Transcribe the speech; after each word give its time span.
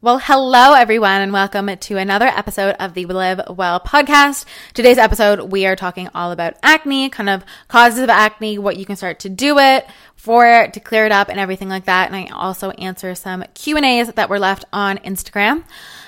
Well, 0.00 0.20
hello 0.20 0.74
everyone 0.74 1.22
and 1.22 1.32
welcome 1.32 1.76
to 1.76 1.96
another 1.96 2.26
episode 2.26 2.76
of 2.78 2.94
the 2.94 3.04
Liv 3.06 3.40
Well 3.50 3.80
podcast. 3.80 4.44
Today's 4.72 4.96
episode, 4.96 5.50
we 5.50 5.66
are 5.66 5.74
talking 5.74 6.08
all 6.14 6.30
about 6.30 6.54
acne, 6.62 7.10
kind 7.10 7.28
of 7.28 7.44
causes 7.66 8.04
of 8.04 8.08
acne, 8.08 8.58
what 8.58 8.76
you 8.76 8.86
can 8.86 8.94
start 8.94 9.18
to 9.18 9.28
do 9.28 9.58
it 9.58 9.88
for 10.18 10.66
to 10.66 10.80
clear 10.80 11.06
it 11.06 11.12
up 11.12 11.28
and 11.28 11.38
everything 11.38 11.68
like 11.68 11.84
that. 11.84 12.08
And 12.08 12.16
I 12.16 12.26
also 12.34 12.70
answer 12.72 13.14
some 13.14 13.44
Q 13.54 13.76
and 13.76 13.86
A's 13.86 14.12
that 14.12 14.28
were 14.28 14.40
left 14.40 14.64
on 14.72 14.98
Instagram. 14.98 15.62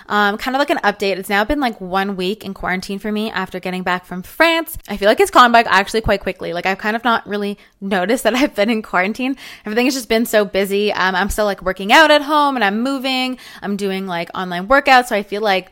Um, 0.09 0.37
kind 0.37 0.57
of 0.57 0.59
like 0.59 0.71
an 0.71 0.79
update. 0.79 1.19
It's 1.19 1.29
now 1.29 1.45
been 1.45 1.61
like 1.61 1.81
one 1.81 2.17
week 2.17 2.45
in 2.45 2.53
quarantine 2.53 2.99
for 2.99 3.13
me 3.13 3.31
after 3.31 3.61
getting 3.61 3.85
back 3.85 4.05
from 4.05 4.25
France. 4.25 4.77
I 4.89 4.97
feel 4.97 5.07
like 5.07 5.21
it's 5.21 5.31
gone 5.31 5.53
by 5.53 5.63
actually 5.63 6.01
quite 6.01 6.21
quickly. 6.21 6.53
Like 6.53 6.67
I've 6.67 6.79
kind 6.79 6.97
of 6.97 7.05
not 7.05 7.25
really 7.25 7.57
noticed 7.81 8.25
that 8.25 8.35
I've 8.41 8.57
been 8.57 8.69
in 8.69 8.83
quarantine. 8.83 9.37
Everything 9.65 9.87
has 9.87 9.95
just 9.95 10.09
been 10.09 10.27
so 10.27 10.45
busy. 10.45 10.93
Um, 10.93 11.15
I'm 11.15 11.31
still 11.31 11.45
like 11.45 11.63
working 11.63 11.93
out 11.93 12.11
at 12.11 12.23
home 12.23 12.57
and 12.57 12.65
I'm 12.65 12.83
moving. 12.83 13.39
I'm 13.63 13.77
doing 13.77 14.09
like 14.09 14.29
online 14.35 14.67
workouts. 14.67 15.07
So 15.07 15.17
I 15.17 15.23
feel 15.23 15.43
like 15.43 15.71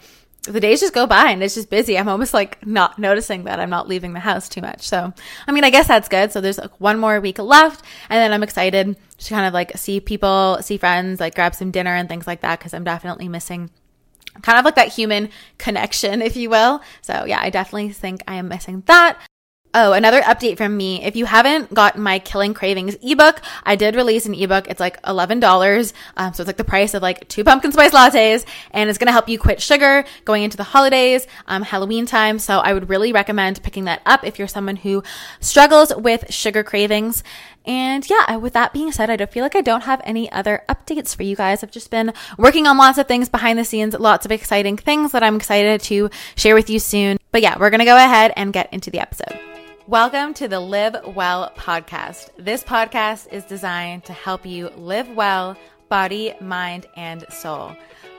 the 0.53 0.61
days 0.61 0.81
just 0.81 0.95
go 0.95 1.07
by 1.07 1.31
and 1.31 1.43
it's 1.43 1.55
just 1.55 1.71
busy. 1.71 1.99
I'm 1.99 2.09
almost 2.09 2.35
like 2.35 2.65
not 2.67 2.99
noticing 2.99 3.45
that 3.45 3.61
I'm 3.61 3.71
not 3.71 3.89
leaving 3.89 4.13
the 4.13 4.21
house 4.21 4.49
too 4.49 4.61
much. 4.61 4.87
So, 4.87 5.13
I 5.47 5.53
mean, 5.53 5.65
I 5.65 5.71
guess 5.71 5.89
that's 5.89 6.09
good. 6.09 6.33
So 6.33 6.41
there's 6.41 6.59
like 6.59 6.81
one 6.81 6.99
more 6.99 7.21
week 7.21 7.39
left 7.39 7.85
and 8.09 8.19
then 8.19 8.33
I'm 8.33 8.43
excited 8.43 8.97
to 9.19 9.29
kind 9.35 9.47
of 9.47 9.53
like 9.53 9.77
see 9.77 10.01
people, 10.01 10.59
see 10.61 10.77
friends, 10.77 11.21
like 11.21 11.35
grab 11.35 11.55
some 11.55 11.71
dinner 11.71 11.95
and 11.95 12.09
things 12.09 12.27
like 12.27 12.41
that 12.41 12.59
because 12.59 12.75
I'm 12.75 12.85
definitely 12.85 13.29
missing 13.29 13.71
kind 14.43 14.59
of 14.59 14.65
like 14.65 14.77
that 14.77 14.89
human 14.89 15.31
connection, 15.59 16.23
if 16.29 16.37
you 16.37 16.51
will. 16.51 16.83
So 17.03 17.25
yeah, 17.25 17.41
I 17.41 17.51
definitely 17.51 17.91
think 17.91 18.23
I 18.27 18.35
am 18.35 18.49
missing 18.49 18.83
that. 18.87 19.19
Oh, 19.81 19.93
another 19.93 20.21
update 20.23 20.57
from 20.57 20.77
me. 20.77 21.05
If 21.05 21.15
you 21.15 21.25
haven't 21.25 21.73
gotten 21.73 22.03
my 22.03 22.19
Killing 22.19 22.53
Cravings 22.53 22.97
ebook, 23.01 23.41
I 23.63 23.77
did 23.77 23.95
release 23.95 24.27
an 24.27 24.35
ebook. 24.35 24.67
It's 24.67 24.81
like 24.81 25.01
$11. 25.03 25.93
Um, 26.17 26.35
so 26.35 26.43
it's 26.43 26.49
like 26.49 26.57
the 26.57 26.65
price 26.65 26.95
of 26.95 27.03
like 27.03 27.29
two 27.29 27.45
pumpkin 27.45 27.71
spice 27.71 27.93
lattes 27.93 28.45
and 28.73 28.91
it's 28.91 28.99
going 28.99 29.07
to 29.07 29.13
help 29.13 29.29
you 29.29 29.39
quit 29.39 29.63
sugar 29.63 30.05
going 30.25 30.43
into 30.43 30.57
the 30.57 30.65
holidays, 30.65 31.29
um, 31.47 31.63
Halloween 31.63 32.07
time. 32.07 32.41
So 32.41 32.59
I 32.59 32.73
would 32.73 32.89
really 32.89 33.13
recommend 33.13 33.63
picking 33.63 33.85
that 33.85 34.03
up 34.05 34.25
if 34.25 34.37
you're 34.37 34.49
someone 34.49 34.75
who 34.75 35.05
struggles 35.39 35.95
with 35.95 36.25
sugar 36.35 36.65
cravings. 36.65 37.23
And 37.65 38.05
yeah, 38.11 38.35
with 38.35 38.55
that 38.55 38.73
being 38.73 38.91
said, 38.91 39.11
I 39.11 39.15
don't 39.17 39.31
feel 39.31 39.45
like 39.45 39.55
I 39.55 39.61
don't 39.61 39.85
have 39.85 40.01
any 40.03 40.29
other 40.33 40.65
updates 40.69 41.15
for 41.15 41.23
you 41.23 41.37
guys. 41.37 41.63
I've 41.63 41.71
just 41.71 41.93
been 41.93 42.13
working 42.37 42.67
on 42.67 42.79
lots 42.79 42.99
of 42.99 43.07
things 43.07 43.29
behind 43.29 43.61
the 43.61 43.65
scenes, 43.65 43.95
lots 43.95 44.27
of 44.27 44.33
exciting 44.33 44.77
things 44.77 45.13
that 45.13 45.23
I'm 45.23 45.37
excited 45.37 45.83
to 45.83 46.11
share 46.35 46.57
with 46.57 46.69
you 46.69 46.81
soon. 46.81 47.19
But 47.31 47.43
yeah, 47.43 47.57
we're 47.57 47.71
going 47.71 47.79
to 47.79 47.85
go 47.85 47.97
ahead 47.97 48.33
and 48.35 48.53
get 48.53 48.73
into 48.73 48.91
the 48.91 48.99
episode. 48.99 49.39
Welcome 49.89 50.35
to 50.35 50.49
the 50.49 50.61
Liv 50.61 50.97
Well 51.17 51.51
podcast. 51.57 52.29
This 52.37 52.63
podcast 52.63 53.33
is 53.33 53.45
designed 53.45 54.05
to 54.05 54.13
help 54.13 54.45
you 54.45 54.69
live 54.77 55.09
well, 55.17 55.57
body, 55.89 56.35
mind, 56.43 56.85
and 56.95 57.25
soul. 57.31 57.75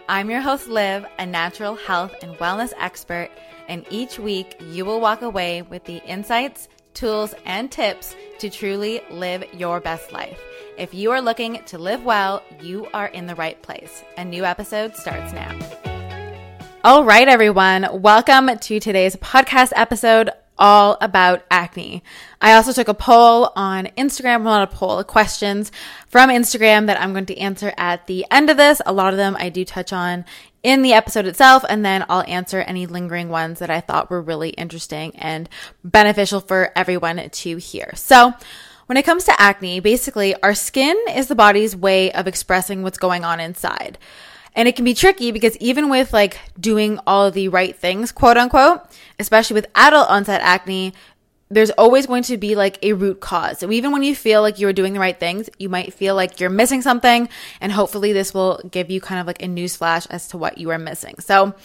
I'm 0.07 0.31
your 0.31 0.41
host, 0.41 0.67
Liv, 0.67 1.05
a 1.19 1.27
natural 1.27 1.75
health 1.75 2.15
and 2.23 2.35
wellness 2.37 2.73
expert, 2.79 3.29
and 3.67 3.85
each 3.91 4.17
week 4.17 4.59
you 4.71 4.83
will 4.83 4.99
walk 4.99 5.21
away 5.21 5.61
with 5.61 5.83
the 5.83 5.97
insights, 6.07 6.69
tools, 6.95 7.35
and 7.45 7.71
tips 7.71 8.15
to 8.39 8.49
truly 8.49 9.01
live 9.11 9.43
your 9.53 9.79
best 9.79 10.11
life. 10.11 10.41
If 10.75 10.95
you 10.95 11.11
are 11.11 11.21
looking 11.21 11.61
to 11.65 11.77
live 11.77 12.03
well, 12.03 12.41
you 12.59 12.87
are 12.95 13.09
in 13.09 13.27
the 13.27 13.35
right 13.35 13.61
place. 13.61 14.03
A 14.17 14.25
new 14.25 14.43
episode 14.43 14.95
starts 14.95 15.33
now. 15.33 15.55
All 16.83 17.03
right, 17.03 17.27
everyone. 17.27 18.01
Welcome 18.01 18.57
to 18.57 18.79
today's 18.79 19.15
podcast 19.17 19.71
episode 19.75 20.31
all 20.59 20.97
about 21.01 21.43
acne. 21.49 22.03
I 22.39 22.53
also 22.53 22.71
took 22.71 22.87
a 22.87 22.93
poll 22.93 23.51
on 23.55 23.87
Instagram, 23.97 24.43
well, 24.43 24.59
not 24.59 24.71
a 24.71 24.75
poll, 24.75 25.03
questions 25.03 25.71
from 26.07 26.29
Instagram 26.29 26.85
that 26.85 27.01
I'm 27.01 27.13
going 27.13 27.25
to 27.27 27.37
answer 27.37 27.73
at 27.77 28.05
the 28.05 28.25
end 28.29 28.49
of 28.49 28.57
this. 28.57 28.81
A 28.85 28.93
lot 28.93 29.13
of 29.13 29.17
them 29.17 29.35
I 29.39 29.49
do 29.49 29.65
touch 29.65 29.91
on 29.91 30.25
in 30.61 30.81
the 30.81 30.93
episode 30.93 31.25
itself, 31.25 31.63
and 31.69 31.85
then 31.85 32.05
I'll 32.09 32.23
answer 32.27 32.59
any 32.59 32.85
lingering 32.85 33.29
ones 33.29 33.59
that 33.59 33.69
I 33.69 33.79
thought 33.79 34.09
were 34.09 34.21
really 34.21 34.49
interesting 34.49 35.15
and 35.15 35.49
beneficial 35.83 36.41
for 36.41 36.71
everyone 36.75 37.29
to 37.29 37.57
hear. 37.57 37.91
So, 37.95 38.33
when 38.87 38.97
it 38.97 39.05
comes 39.05 39.25
to 39.25 39.39
acne, 39.39 39.79
basically, 39.81 40.35
our 40.41 40.55
skin 40.55 40.97
is 41.15 41.27
the 41.27 41.35
body's 41.35 41.75
way 41.75 42.11
of 42.11 42.27
expressing 42.27 42.81
what's 42.81 42.97
going 42.97 43.23
on 43.23 43.39
inside. 43.39 43.99
And 44.55 44.67
it 44.67 44.75
can 44.75 44.85
be 44.85 44.93
tricky 44.93 45.31
because 45.31 45.55
even 45.57 45.89
with 45.89 46.11
like 46.11 46.39
doing 46.59 46.99
all 47.05 47.31
the 47.31 47.47
right 47.49 47.75
things, 47.75 48.11
quote 48.11 48.37
unquote, 48.37 48.81
especially 49.19 49.55
with 49.55 49.67
adult 49.75 50.09
onset 50.09 50.41
acne, 50.41 50.93
there's 51.49 51.71
always 51.71 52.05
going 52.05 52.23
to 52.23 52.37
be 52.37 52.55
like 52.55 52.77
a 52.83 52.93
root 52.93 53.19
cause. 53.19 53.59
So 53.59 53.71
even 53.71 53.91
when 53.91 54.03
you 54.03 54.15
feel 54.15 54.41
like 54.41 54.59
you're 54.59 54.73
doing 54.73 54.93
the 54.93 54.99
right 54.99 55.19
things, 55.19 55.49
you 55.57 55.67
might 55.67 55.93
feel 55.93 56.13
like 56.13 56.39
you're 56.39 56.49
missing 56.49 56.81
something. 56.81 57.27
And 57.59 57.71
hopefully 57.71 58.13
this 58.13 58.33
will 58.33 58.61
give 58.69 58.91
you 58.91 59.01
kind 59.01 59.19
of 59.19 59.25
like 59.25 59.41
a 59.41 59.47
news 59.47 59.75
flash 59.75 60.05
as 60.07 60.27
to 60.29 60.37
what 60.37 60.59
you 60.59 60.69
are 60.69 60.77
missing. 60.77 61.15
So 61.19 61.55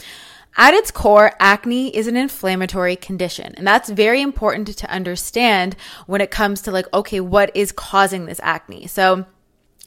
at 0.57 0.73
its 0.73 0.91
core, 0.91 1.33
acne 1.39 1.95
is 1.95 2.07
an 2.07 2.17
inflammatory 2.17 2.97
condition. 2.97 3.55
And 3.57 3.67
that's 3.67 3.91
very 3.91 4.23
important 4.23 4.69
to 4.69 4.91
understand 4.91 5.77
when 6.07 6.21
it 6.21 6.31
comes 6.31 6.63
to 6.63 6.71
like, 6.71 6.87
okay, 6.95 7.21
what 7.21 7.55
is 7.55 7.73
causing 7.73 8.25
this 8.25 8.41
acne? 8.43 8.87
So 8.87 9.27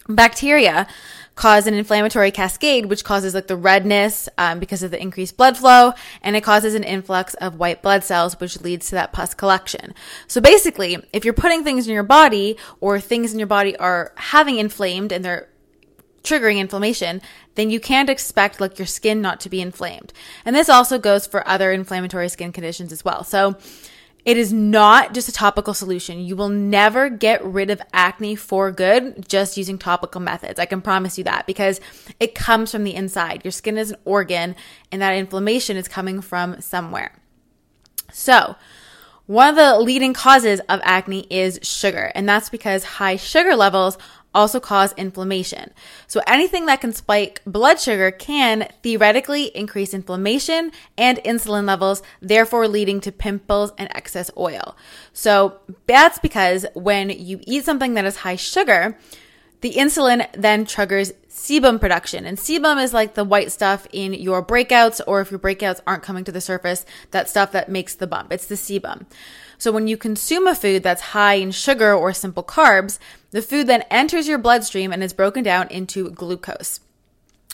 bacteria 0.07 0.87
cause 1.37 1.67
an 1.67 1.75
inflammatory 1.75 2.31
cascade, 2.31 2.87
which 2.87 3.05
causes 3.05 3.33
like 3.33 3.47
the 3.47 3.55
redness 3.55 4.27
um, 4.37 4.59
because 4.59 4.83
of 4.83 4.91
the 4.91 5.01
increased 5.01 5.37
blood 5.37 5.55
flow, 5.55 5.93
and 6.21 6.35
it 6.35 6.41
causes 6.41 6.75
an 6.75 6.83
influx 6.83 7.35
of 7.35 7.57
white 7.57 7.81
blood 7.81 8.03
cells, 8.03 8.37
which 8.39 8.59
leads 8.61 8.89
to 8.89 8.95
that 8.95 9.13
pus 9.13 9.33
collection. 9.33 9.93
So 10.27 10.41
basically, 10.41 10.97
if 11.13 11.23
you're 11.23 11.33
putting 11.33 11.63
things 11.63 11.87
in 11.87 11.93
your 11.93 12.03
body 12.03 12.57
or 12.81 12.99
things 12.99 13.31
in 13.31 13.39
your 13.39 13.47
body 13.47 13.77
are 13.77 14.11
having 14.17 14.57
inflamed 14.57 15.13
and 15.13 15.23
they're 15.23 15.47
triggering 16.23 16.57
inflammation, 16.57 17.21
then 17.55 17.69
you 17.69 17.79
can't 17.79 18.09
expect 18.09 18.59
like 18.59 18.77
your 18.77 18.85
skin 18.85 19.21
not 19.21 19.39
to 19.41 19.49
be 19.49 19.61
inflamed. 19.61 20.11
And 20.43 20.55
this 20.55 20.69
also 20.69 20.97
goes 20.99 21.25
for 21.25 21.47
other 21.47 21.71
inflammatory 21.71 22.29
skin 22.29 22.51
conditions 22.51 22.91
as 22.91 23.05
well. 23.05 23.23
So 23.23 23.55
it 24.27 24.35
is 24.35 24.51
not 24.51 25.13
just 25.13 25.29
a 25.29 25.31
topical 25.31 25.73
solution. 25.73 26.19
You 26.19 26.35
will 26.35 26.49
never 26.49 27.09
get 27.09 27.41
rid 27.45 27.69
of 27.69 27.81
acne 27.93 28.35
for 28.35 28.73
good 28.73 29.25
just 29.29 29.55
using 29.55 29.77
topical 29.77 30.19
methods. 30.19 30.59
I 30.59 30.65
can 30.65 30.81
promise 30.81 31.17
you 31.17 31.23
that 31.23 31.47
because 31.47 31.79
it 32.19 32.35
comes 32.35 32.69
from 32.69 32.83
the 32.83 32.93
inside. 32.93 33.45
Your 33.45 33.53
skin 33.53 33.77
is 33.77 33.91
an 33.91 33.97
organ 34.03 34.57
and 34.91 35.01
that 35.01 35.13
inflammation 35.13 35.77
is 35.77 35.87
coming 35.87 36.19
from 36.19 36.59
somewhere. 36.59 37.13
So, 38.11 38.57
one 39.27 39.47
of 39.47 39.55
the 39.55 39.79
leading 39.79 40.13
causes 40.13 40.59
of 40.67 40.81
acne 40.83 41.25
is 41.29 41.59
sugar, 41.61 42.11
and 42.13 42.27
that's 42.27 42.49
because 42.49 42.83
high 42.83 43.15
sugar 43.15 43.55
levels 43.55 43.97
also 44.37 44.59
cause 44.59 44.93
inflammation. 44.93 45.73
So 46.05 46.21
anything 46.27 46.67
that 46.67 46.79
can 46.79 46.93
spike 46.93 47.41
blood 47.45 47.79
sugar 47.79 48.11
can 48.11 48.69
theoretically 48.83 49.45
increase 49.45 49.95
inflammation 49.95 50.71
and 50.95 51.17
insulin 51.19 51.65
levels, 51.65 52.03
therefore 52.21 52.67
leading 52.67 53.01
to 53.01 53.11
pimples 53.11 53.73
and 53.79 53.89
excess 53.95 54.29
oil. 54.37 54.77
So 55.11 55.59
that's 55.87 56.19
because 56.19 56.67
when 56.75 57.09
you 57.09 57.39
eat 57.47 57.65
something 57.65 57.95
that 57.95 58.05
is 58.05 58.17
high 58.17 58.35
sugar, 58.35 58.95
the 59.61 59.73
insulin 59.73 60.27
then 60.33 60.65
triggers 60.65 61.13
sebum 61.29 61.79
production. 61.79 62.25
And 62.25 62.37
sebum 62.37 62.81
is 62.81 62.93
like 62.93 63.15
the 63.15 63.23
white 63.23 63.51
stuff 63.51 63.87
in 63.91 64.13
your 64.13 64.43
breakouts, 64.43 65.01
or 65.07 65.21
if 65.21 65.31
your 65.31 65.39
breakouts 65.39 65.81
aren't 65.87 66.03
coming 66.03 66.23
to 66.25 66.31
the 66.31 66.41
surface, 66.41 66.85
that 67.11 67.29
stuff 67.29 67.51
that 67.51 67.69
makes 67.69 67.95
the 67.95 68.07
bump. 68.07 68.31
It's 68.31 68.47
the 68.47 68.55
sebum. 68.55 69.05
So 69.57 69.71
when 69.71 69.87
you 69.87 69.97
consume 69.97 70.45
a 70.45 70.53
food 70.53 70.83
that's 70.83 71.01
high 71.01 71.35
in 71.35 71.51
sugar 71.51 71.93
or 71.93 72.13
simple 72.13 72.43
carbs, 72.43 72.99
the 73.31 73.41
food 73.41 73.67
then 73.67 73.83
enters 73.89 74.27
your 74.27 74.37
bloodstream 74.37 74.93
and 74.93 75.03
is 75.03 75.13
broken 75.13 75.43
down 75.43 75.67
into 75.69 76.11
glucose. 76.11 76.79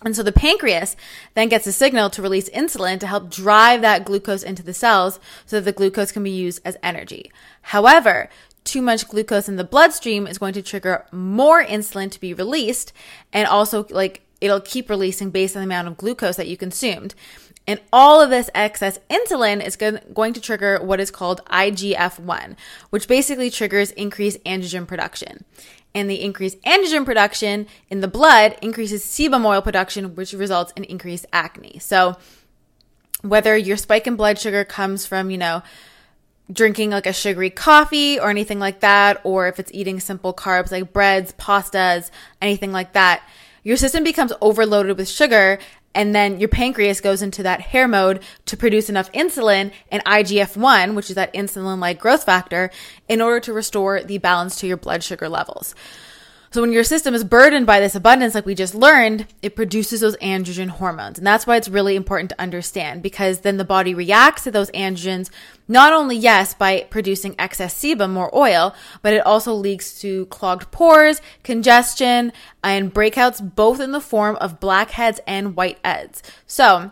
And 0.03 0.15
so 0.15 0.23
the 0.23 0.33
pancreas 0.33 0.97
then 1.33 1.47
gets 1.47 1.65
a 1.65 1.71
signal 1.71 2.09
to 2.09 2.21
release 2.21 2.49
insulin 2.49 2.99
to 2.99 3.07
help 3.07 3.29
drive 3.29 3.81
that 3.81 4.03
glucose 4.03 4.43
into 4.43 4.63
the 4.63 4.73
cells 4.73 5.19
so 5.45 5.57
that 5.57 5.65
the 5.65 5.71
glucose 5.71 6.11
can 6.11 6.23
be 6.23 6.31
used 6.31 6.61
as 6.65 6.77
energy. 6.83 7.31
However, 7.61 8.29
too 8.63 8.81
much 8.81 9.07
glucose 9.07 9.49
in 9.49 9.55
the 9.55 9.63
bloodstream 9.63 10.27
is 10.27 10.37
going 10.37 10.53
to 10.53 10.61
trigger 10.61 11.05
more 11.11 11.63
insulin 11.63 12.09
to 12.11 12.19
be 12.19 12.33
released 12.33 12.93
and 13.31 13.47
also 13.47 13.85
like 13.89 14.21
it'll 14.41 14.61
keep 14.61 14.89
releasing 14.89 15.29
based 15.29 15.55
on 15.55 15.61
the 15.61 15.65
amount 15.65 15.87
of 15.87 15.97
glucose 15.97 16.35
that 16.35 16.47
you 16.47 16.57
consumed. 16.57 17.15
And 17.65 17.79
all 17.93 18.21
of 18.21 18.29
this 18.29 18.49
excess 18.53 18.99
insulin 19.09 19.65
is 19.65 19.77
going 19.77 20.33
to 20.33 20.41
trigger 20.41 20.79
what 20.81 20.99
is 20.99 21.11
called 21.11 21.45
IGF 21.45 22.19
1, 22.19 22.57
which 22.89 23.07
basically 23.07 23.49
triggers 23.49 23.91
increased 23.91 24.43
androgen 24.43 24.85
production. 24.85 25.45
And 25.95 26.09
the 26.09 26.21
increased 26.21 26.61
androgen 26.63 27.05
production 27.05 27.67
in 27.89 28.01
the 28.01 28.07
blood 28.07 28.57
increases 28.61 29.05
sebum 29.05 29.45
oil 29.45 29.61
production, 29.61 30.15
which 30.15 30.33
results 30.33 30.73
in 30.75 30.83
increased 30.83 31.25
acne. 31.31 31.79
So, 31.79 32.17
whether 33.21 33.55
your 33.55 33.77
spike 33.77 34.07
in 34.07 34.17
blood 34.17 34.37
sugar 34.37 34.65
comes 34.65 35.05
from, 35.05 35.31
you 35.31 35.37
know, 35.37 35.63
drinking 36.51 36.91
like 36.91 37.07
a 37.07 37.13
sugary 37.13 37.49
coffee 37.49 38.19
or 38.19 38.29
anything 38.29 38.59
like 38.59 38.81
that, 38.81 39.21
or 39.23 39.47
if 39.47 39.59
it's 39.59 39.71
eating 39.73 39.99
simple 39.99 40.33
carbs 40.33 40.71
like 40.71 40.93
breads, 40.93 41.33
pastas, 41.33 42.11
anything 42.41 42.71
like 42.71 42.93
that, 42.93 43.23
your 43.63 43.77
system 43.77 44.03
becomes 44.03 44.33
overloaded 44.41 44.97
with 44.97 45.07
sugar 45.07 45.57
and 45.95 46.13
then 46.15 46.39
your 46.39 46.49
pancreas 46.49 47.01
goes 47.01 47.21
into 47.21 47.43
that 47.43 47.61
hair 47.61 47.87
mode 47.87 48.21
to 48.45 48.57
produce 48.57 48.89
enough 48.89 49.11
insulin 49.11 49.71
and 49.91 50.03
IGF-1, 50.05 50.95
which 50.95 51.09
is 51.09 51.15
that 51.15 51.33
insulin-like 51.33 51.99
growth 51.99 52.23
factor, 52.23 52.71
in 53.07 53.21
order 53.21 53.39
to 53.39 53.53
restore 53.53 54.01
the 54.01 54.17
balance 54.17 54.55
to 54.55 54.67
your 54.67 54.77
blood 54.77 55.03
sugar 55.03 55.29
levels. 55.29 55.75
So 56.53 56.61
when 56.61 56.71
your 56.71 56.83
system 56.83 57.15
is 57.15 57.23
burdened 57.23 57.65
by 57.65 57.79
this 57.79 57.95
abundance, 57.95 58.35
like 58.35 58.45
we 58.45 58.53
just 58.53 58.75
learned, 58.75 59.25
it 59.41 59.55
produces 59.55 60.01
those 60.01 60.15
androgen 60.17 60.69
hormones. 60.69 61.17
And 61.17 61.25
that's 61.25 61.47
why 61.47 61.55
it's 61.55 61.67
really 61.67 61.95
important 61.95 62.29
to 62.29 62.39
understand 62.39 63.01
because 63.01 63.39
then 63.39 63.57
the 63.57 63.65
body 63.65 63.95
reacts 63.95 64.43
to 64.43 64.51
those 64.51 64.69
androgens, 64.69 65.31
not 65.67 65.93
only, 65.93 66.15
yes, 66.15 66.53
by 66.53 66.85
producing 66.91 67.33
excess 67.39 67.73
sebum 67.73 68.15
or 68.17 68.35
oil, 68.37 68.75
but 69.01 69.15
it 69.15 69.25
also 69.25 69.51
leads 69.51 69.99
to 70.01 70.27
clogged 70.27 70.69
pores, 70.69 71.23
congestion, 71.41 72.31
and 72.63 72.93
breakouts, 72.93 73.55
both 73.55 73.79
in 73.79 73.91
the 73.91 73.99
form 73.99 74.35
of 74.35 74.59
blackheads 74.59 75.19
and 75.25 75.55
whiteheads. 75.55 76.21
So, 76.45 76.91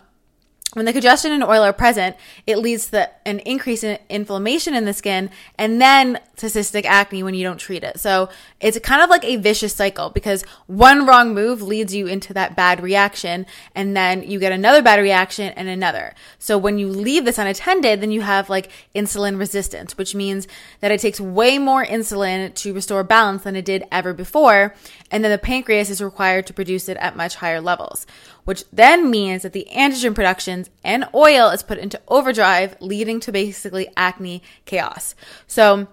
when 0.73 0.85
the 0.85 0.93
congestion 0.93 1.33
and 1.33 1.43
oil 1.43 1.63
are 1.63 1.73
present, 1.73 2.15
it 2.47 2.57
leads 2.57 2.89
to 2.91 3.11
an 3.27 3.39
increase 3.39 3.83
in 3.83 3.99
inflammation 4.09 4.73
in 4.73 4.85
the 4.85 4.93
skin 4.93 5.29
and 5.57 5.81
then 5.81 6.19
to 6.41 6.47
cystic 6.47 6.85
acne 6.85 7.21
when 7.21 7.35
you 7.35 7.43
don't 7.43 7.59
treat 7.59 7.83
it. 7.83 7.99
So 7.99 8.29
it's 8.59 8.77
kind 8.79 9.01
of 9.01 9.11
like 9.11 9.23
a 9.23 9.35
vicious 9.35 9.73
cycle 9.73 10.09
because 10.09 10.41
one 10.65 11.05
wrong 11.05 11.35
move 11.35 11.61
leads 11.61 11.93
you 11.93 12.07
into 12.07 12.33
that 12.33 12.55
bad 12.55 12.81
reaction 12.81 13.45
and 13.75 13.95
then 13.95 14.23
you 14.23 14.39
get 14.39 14.51
another 14.51 14.81
bad 14.81 14.99
reaction 14.99 15.53
and 15.55 15.69
another. 15.69 16.15
So 16.39 16.57
when 16.57 16.79
you 16.79 16.87
leave 16.87 17.25
this 17.25 17.37
unattended, 17.37 18.01
then 18.01 18.11
you 18.11 18.21
have 18.21 18.49
like 18.49 18.71
insulin 18.95 19.37
resistance, 19.37 19.97
which 19.99 20.15
means 20.15 20.47
that 20.79 20.91
it 20.91 20.99
takes 20.99 21.21
way 21.21 21.59
more 21.59 21.85
insulin 21.85 22.53
to 22.55 22.73
restore 22.73 23.03
balance 23.03 23.43
than 23.43 23.55
it 23.55 23.65
did 23.65 23.83
ever 23.91 24.11
before. 24.11 24.73
And 25.11 25.23
then 25.23 25.31
the 25.31 25.37
pancreas 25.37 25.91
is 25.91 26.01
required 26.01 26.47
to 26.47 26.53
produce 26.53 26.89
it 26.89 26.97
at 26.97 27.15
much 27.15 27.35
higher 27.35 27.61
levels 27.61 28.07
which 28.43 28.63
then 28.71 29.09
means 29.09 29.43
that 29.43 29.53
the 29.53 29.67
androgen 29.71 30.15
productions 30.15 30.69
and 30.83 31.05
oil 31.13 31.49
is 31.49 31.63
put 31.63 31.77
into 31.77 32.01
overdrive, 32.07 32.75
leading 32.79 33.19
to 33.19 33.31
basically 33.31 33.89
acne 33.95 34.41
chaos. 34.65 35.15
So, 35.47 35.87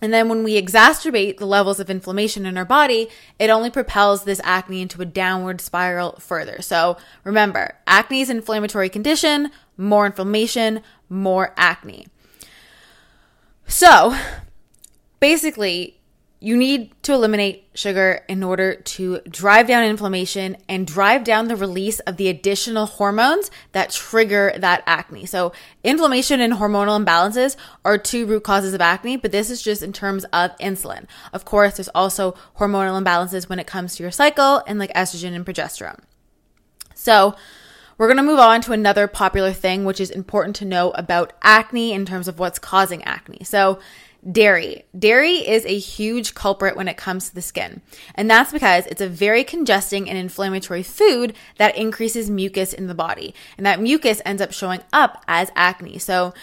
and 0.00 0.12
then 0.12 0.28
when 0.28 0.42
we 0.42 0.60
exacerbate 0.60 1.36
the 1.36 1.46
levels 1.46 1.78
of 1.78 1.90
inflammation 1.90 2.46
in 2.46 2.56
our 2.56 2.64
body, 2.64 3.08
it 3.38 3.50
only 3.50 3.70
propels 3.70 4.24
this 4.24 4.40
acne 4.44 4.80
into 4.80 5.02
a 5.02 5.06
downward 5.06 5.60
spiral 5.60 6.12
further. 6.18 6.62
So 6.62 6.96
remember, 7.22 7.76
acne 7.86 8.22
is 8.22 8.30
an 8.30 8.38
inflammatory 8.38 8.88
condition, 8.88 9.50
more 9.76 10.06
inflammation, 10.06 10.82
more 11.08 11.52
acne. 11.56 12.06
So 13.66 14.16
basically, 15.20 15.99
you 16.42 16.56
need 16.56 16.90
to 17.02 17.12
eliminate 17.12 17.68
sugar 17.74 18.24
in 18.26 18.42
order 18.42 18.74
to 18.74 19.20
drive 19.28 19.66
down 19.66 19.84
inflammation 19.84 20.56
and 20.70 20.86
drive 20.86 21.22
down 21.22 21.48
the 21.48 21.56
release 21.56 22.00
of 22.00 22.16
the 22.16 22.28
additional 22.28 22.86
hormones 22.86 23.50
that 23.72 23.90
trigger 23.90 24.54
that 24.56 24.82
acne. 24.86 25.26
So, 25.26 25.52
inflammation 25.84 26.40
and 26.40 26.54
hormonal 26.54 27.04
imbalances 27.04 27.56
are 27.84 27.98
two 27.98 28.24
root 28.24 28.42
causes 28.42 28.72
of 28.72 28.80
acne, 28.80 29.18
but 29.18 29.32
this 29.32 29.50
is 29.50 29.60
just 29.60 29.82
in 29.82 29.92
terms 29.92 30.24
of 30.32 30.56
insulin. 30.56 31.04
Of 31.34 31.44
course, 31.44 31.76
there's 31.76 31.88
also 31.88 32.32
hormonal 32.58 33.02
imbalances 33.02 33.50
when 33.50 33.58
it 33.58 33.66
comes 33.66 33.96
to 33.96 34.02
your 34.02 34.12
cycle 34.12 34.62
and 34.66 34.78
like 34.78 34.92
estrogen 34.94 35.34
and 35.34 35.44
progesterone. 35.44 36.00
So, 36.94 37.34
we're 37.98 38.06
going 38.06 38.16
to 38.16 38.22
move 38.22 38.38
on 38.38 38.62
to 38.62 38.72
another 38.72 39.06
popular 39.06 39.52
thing, 39.52 39.84
which 39.84 40.00
is 40.00 40.10
important 40.10 40.56
to 40.56 40.64
know 40.64 40.90
about 40.92 41.34
acne 41.42 41.92
in 41.92 42.06
terms 42.06 42.28
of 42.28 42.38
what's 42.38 42.58
causing 42.58 43.04
acne. 43.04 43.44
So, 43.44 43.78
Dairy. 44.28 44.84
Dairy 44.98 45.36
is 45.48 45.64
a 45.64 45.78
huge 45.78 46.34
culprit 46.34 46.76
when 46.76 46.88
it 46.88 46.98
comes 46.98 47.28
to 47.28 47.34
the 47.34 47.40
skin. 47.40 47.80
And 48.14 48.30
that's 48.30 48.52
because 48.52 48.86
it's 48.86 49.00
a 49.00 49.08
very 49.08 49.44
congesting 49.44 50.10
and 50.10 50.18
inflammatory 50.18 50.82
food 50.82 51.34
that 51.56 51.76
increases 51.76 52.28
mucus 52.28 52.72
in 52.74 52.86
the 52.86 52.94
body. 52.94 53.34
And 53.56 53.64
that 53.64 53.80
mucus 53.80 54.20
ends 54.26 54.42
up 54.42 54.52
showing 54.52 54.80
up 54.92 55.24
as 55.26 55.50
acne. 55.56 55.98
So, 55.98 56.34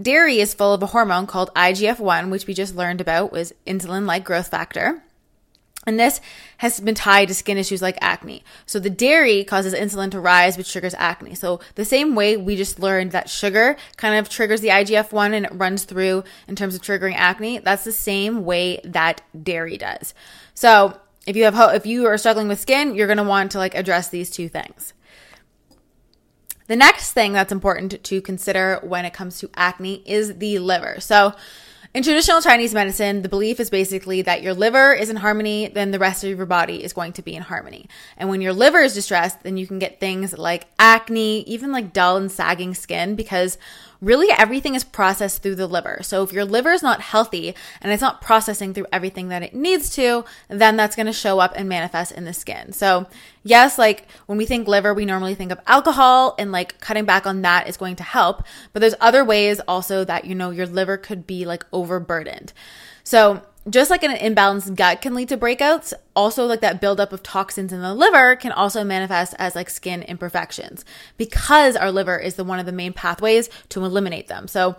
dairy 0.00 0.40
is 0.40 0.54
full 0.54 0.72
of 0.72 0.82
a 0.82 0.86
hormone 0.86 1.26
called 1.26 1.52
IGF 1.54 2.00
1, 2.00 2.30
which 2.30 2.46
we 2.46 2.54
just 2.54 2.74
learned 2.74 3.02
about 3.02 3.30
was 3.30 3.52
insulin 3.66 4.06
like 4.06 4.24
growth 4.24 4.48
factor. 4.48 5.03
And 5.86 6.00
this 6.00 6.20
has 6.58 6.80
been 6.80 6.94
tied 6.94 7.28
to 7.28 7.34
skin 7.34 7.58
issues 7.58 7.82
like 7.82 7.98
acne. 8.00 8.42
So 8.66 8.78
the 8.78 8.90
dairy 8.90 9.44
causes 9.44 9.74
insulin 9.74 10.10
to 10.12 10.20
rise, 10.20 10.56
which 10.56 10.72
triggers 10.72 10.94
acne. 10.94 11.34
So 11.34 11.60
the 11.74 11.84
same 11.84 12.14
way 12.14 12.36
we 12.36 12.56
just 12.56 12.78
learned 12.78 13.12
that 13.12 13.28
sugar 13.28 13.76
kind 13.96 14.14
of 14.14 14.28
triggers 14.28 14.60
the 14.60 14.68
IGF 14.68 15.12
1 15.12 15.34
and 15.34 15.46
it 15.46 15.52
runs 15.54 15.84
through 15.84 16.24
in 16.48 16.56
terms 16.56 16.74
of 16.74 16.80
triggering 16.80 17.14
acne, 17.14 17.58
that's 17.58 17.84
the 17.84 17.92
same 17.92 18.44
way 18.44 18.80
that 18.84 19.20
dairy 19.42 19.76
does. 19.76 20.14
So 20.54 20.98
if 21.26 21.36
you 21.36 21.44
have, 21.44 21.74
if 21.74 21.86
you 21.86 22.06
are 22.06 22.18
struggling 22.18 22.48
with 22.48 22.60
skin, 22.60 22.94
you're 22.94 23.06
going 23.06 23.18
to 23.18 23.24
want 23.24 23.52
to 23.52 23.58
like 23.58 23.74
address 23.74 24.08
these 24.08 24.30
two 24.30 24.48
things. 24.48 24.94
The 26.66 26.76
next 26.76 27.12
thing 27.12 27.34
that's 27.34 27.52
important 27.52 28.02
to 28.02 28.20
consider 28.22 28.80
when 28.82 29.04
it 29.04 29.12
comes 29.12 29.38
to 29.40 29.50
acne 29.54 30.02
is 30.06 30.38
the 30.38 30.58
liver. 30.58 30.98
So 30.98 31.34
in 31.94 32.02
traditional 32.02 32.40
Chinese 32.40 32.74
medicine, 32.74 33.22
the 33.22 33.28
belief 33.28 33.60
is 33.60 33.70
basically 33.70 34.22
that 34.22 34.42
your 34.42 34.52
liver 34.52 34.92
is 34.92 35.10
in 35.10 35.16
harmony, 35.16 35.68
then 35.68 35.92
the 35.92 36.00
rest 36.00 36.24
of 36.24 36.36
your 36.36 36.44
body 36.44 36.82
is 36.82 36.92
going 36.92 37.12
to 37.12 37.22
be 37.22 37.36
in 37.36 37.42
harmony. 37.42 37.88
And 38.16 38.28
when 38.28 38.40
your 38.40 38.52
liver 38.52 38.80
is 38.80 38.94
distressed, 38.94 39.44
then 39.44 39.56
you 39.56 39.68
can 39.68 39.78
get 39.78 40.00
things 40.00 40.36
like 40.36 40.66
acne, 40.76 41.42
even 41.42 41.70
like 41.70 41.92
dull 41.92 42.16
and 42.16 42.32
sagging 42.32 42.74
skin, 42.74 43.14
because 43.14 43.58
really 44.04 44.30
everything 44.30 44.74
is 44.74 44.84
processed 44.84 45.42
through 45.42 45.54
the 45.54 45.66
liver. 45.66 46.00
So 46.02 46.22
if 46.22 46.32
your 46.32 46.44
liver 46.44 46.70
is 46.70 46.82
not 46.82 47.00
healthy 47.00 47.54
and 47.80 47.92
it's 47.92 48.00
not 48.00 48.20
processing 48.20 48.74
through 48.74 48.86
everything 48.92 49.28
that 49.28 49.42
it 49.42 49.54
needs 49.54 49.90
to, 49.96 50.24
then 50.48 50.76
that's 50.76 50.96
going 50.96 51.06
to 51.06 51.12
show 51.12 51.38
up 51.38 51.52
and 51.56 51.68
manifest 51.68 52.12
in 52.12 52.24
the 52.24 52.32
skin. 52.32 52.72
So 52.72 53.06
yes, 53.42 53.78
like 53.78 54.06
when 54.26 54.38
we 54.38 54.46
think 54.46 54.68
liver, 54.68 54.94
we 54.94 55.04
normally 55.04 55.34
think 55.34 55.52
of 55.52 55.60
alcohol 55.66 56.34
and 56.38 56.52
like 56.52 56.80
cutting 56.80 57.04
back 57.04 57.26
on 57.26 57.42
that 57.42 57.68
is 57.68 57.76
going 57.76 57.96
to 57.96 58.02
help. 58.02 58.42
But 58.72 58.80
there's 58.80 58.94
other 59.00 59.24
ways 59.24 59.60
also 59.66 60.04
that, 60.04 60.24
you 60.24 60.34
know, 60.34 60.50
your 60.50 60.66
liver 60.66 60.96
could 60.96 61.26
be 61.26 61.44
like 61.44 61.64
overburdened. 61.72 62.52
So 63.02 63.42
just 63.68 63.90
like 63.90 64.02
an 64.02 64.10
imbalanced 64.12 64.76
gut 64.76 65.00
can 65.00 65.14
lead 65.14 65.28
to 65.30 65.38
breakouts, 65.38 65.94
also 66.14 66.46
like 66.46 66.60
that 66.60 66.80
buildup 66.80 67.12
of 67.12 67.22
toxins 67.22 67.72
in 67.72 67.80
the 67.80 67.94
liver 67.94 68.36
can 68.36 68.52
also 68.52 68.84
manifest 68.84 69.34
as 69.38 69.54
like 69.54 69.70
skin 69.70 70.02
imperfections 70.02 70.84
because 71.16 71.74
our 71.76 71.90
liver 71.90 72.18
is 72.18 72.34
the 72.34 72.44
one 72.44 72.58
of 72.58 72.66
the 72.66 72.72
main 72.72 72.92
pathways 72.92 73.48
to 73.70 73.84
eliminate 73.84 74.28
them. 74.28 74.48
So 74.48 74.76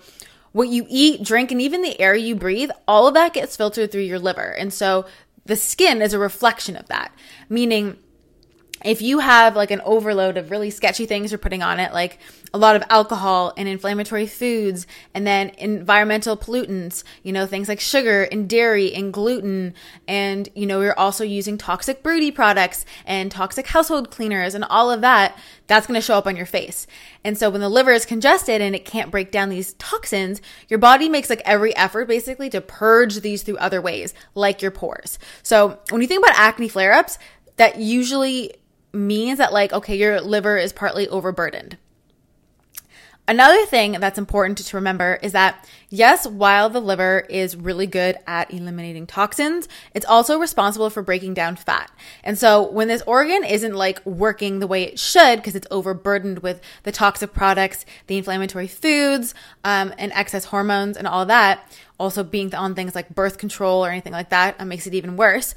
what 0.52 0.70
you 0.70 0.86
eat, 0.88 1.24
drink, 1.24 1.52
and 1.52 1.62
even 1.62 1.82
the 1.82 2.00
air 2.00 2.16
you 2.16 2.36
breathe, 2.36 2.70
all 2.88 3.08
of 3.08 3.16
that 3.16 3.34
gets 3.34 3.58
filtered 3.58 3.92
through 3.92 4.02
your 4.02 4.20
liver. 4.20 4.52
And 4.52 4.74
so 4.74 5.06
the 5.46 5.56
skin 5.56 6.02
is 6.02 6.14
a 6.14 6.20
reflection 6.20 6.76
of 6.76 6.88
that, 6.88 7.12
meaning 7.50 7.98
if 8.86 9.02
you 9.02 9.18
have 9.20 9.56
like 9.56 9.72
an 9.72 9.82
overload 9.82 10.38
of 10.38 10.52
really 10.52 10.70
sketchy 10.70 11.08
things 11.08 11.32
you're 11.32 11.40
putting 11.40 11.64
on 11.64 11.80
it, 11.80 11.92
like 11.92 12.20
a 12.54 12.58
lot 12.58 12.76
of 12.76 12.84
alcohol 12.90 13.52
and 13.58 13.68
inflammatory 13.68 14.28
foods, 14.28 14.86
and 15.16 15.26
then 15.26 15.50
environmental 15.58 16.38
pollutants, 16.38 17.04
you 17.24 17.34
know, 17.34 17.48
things 17.48 17.68
like 17.68 17.80
sugar 17.80 18.24
and 18.24 18.48
dairy 18.48 18.94
and 18.94 19.12
gluten, 19.12 19.74
and 20.08 20.48
you 20.54 20.68
know, 20.68 20.82
you're 20.82 20.98
also 20.98 21.24
using 21.24 21.58
toxic 21.58 22.04
broody 22.04 22.32
products 22.32 22.86
and 23.06 23.32
toxic 23.32 23.66
household 23.68 24.12
cleaners 24.12 24.54
and 24.54 24.64
all 24.64 24.92
of 24.92 25.02
that, 25.02 25.36
that's 25.66 25.88
going 25.88 26.00
to 26.00 26.06
show 26.06 26.16
up 26.16 26.28
on 26.28 26.36
your 26.36 26.46
face. 26.46 26.86
And 27.24 27.36
so 27.38 27.50
when 27.50 27.62
the 27.62 27.69
liver 27.69 27.92
is 27.92 28.06
congested 28.06 28.62
and 28.62 28.76
it 28.76 28.86
can't 28.86 29.09
break 29.09 29.31
down 29.31 29.50
these 29.50 29.74
toxins, 29.74 30.44
your 30.68 30.78
body 30.78 31.09
makes 31.09 31.31
like 31.31 31.42
every 31.44 31.76
effort 31.76 32.07
basically 32.07 32.52
to 32.52 32.62
purge 32.62 33.21
these 33.21 33.42
through 33.42 33.57
other 33.57 33.81
ways, 33.81 34.14
like 34.36 34.62
your 34.62 34.69
pores. 34.69 35.18
So 35.42 35.80
when 35.90 36.04
you 36.04 36.07
think 36.07 36.24
about 36.24 36.38
acne 36.38 36.69
flare 36.69 36.94
ups, 36.94 37.18
that 37.57 37.80
usually 37.80 38.54
means 38.95 39.37
that, 39.37 39.54
like, 39.54 39.73
okay, 39.73 39.95
your 39.95 40.21
liver 40.21 40.57
is 40.57 40.73
partly 40.73 41.07
overburdened. 41.07 41.78
Another 43.28 43.66
thing 43.66 43.94
that's 43.94 44.19
important 44.19 44.59
to 44.59 44.78
remember 44.78 45.18
is 45.23 45.31
that, 45.31 45.68
yes, 45.90 46.28
while 46.28 46.69
the 46.69 46.80
liver 46.80 47.25
is 47.28 47.56
really 47.56 47.87
good 47.87 48.18
at 48.28 48.54
eliminating 48.54 49.07
toxins, 49.07 49.68
it's 49.95 50.06
also 50.06 50.37
responsible 50.37 50.92
for 50.92 51.02
breaking 51.02 51.33
down 51.33 51.56
fat. 51.56 51.90
And 52.23 52.37
so 52.37 52.69
when 52.69 52.87
this 52.87 53.02
organ 53.07 53.44
isn't 53.44 53.73
like 53.73 54.06
working 54.06 54.59
the 54.59 54.68
way 54.68 54.83
it 54.83 54.99
should 54.99 55.37
because 55.37 55.56
it's 55.56 55.66
overburdened 55.71 56.40
with 56.40 56.61
the 56.83 56.92
toxic 56.92 57.33
products, 57.33 57.83
the 58.06 58.18
inflammatory 58.18 58.68
foods, 58.68 59.33
um, 59.64 59.92
and 59.97 60.11
excess 60.14 60.45
hormones 60.45 60.95
and 60.95 61.07
all 61.07 61.25
that, 61.25 61.68
also 61.99 62.23
being 62.23 62.54
on 62.54 62.75
things 62.75 62.94
like 62.94 63.09
birth 63.16 63.40
control 63.40 63.83
or 63.83 63.90
anything 63.90 64.14
like 64.14 64.30
that, 64.30 64.64
makes 64.68 64.85
it 64.85 64.94
even 64.94 65.18
worse 65.18 65.56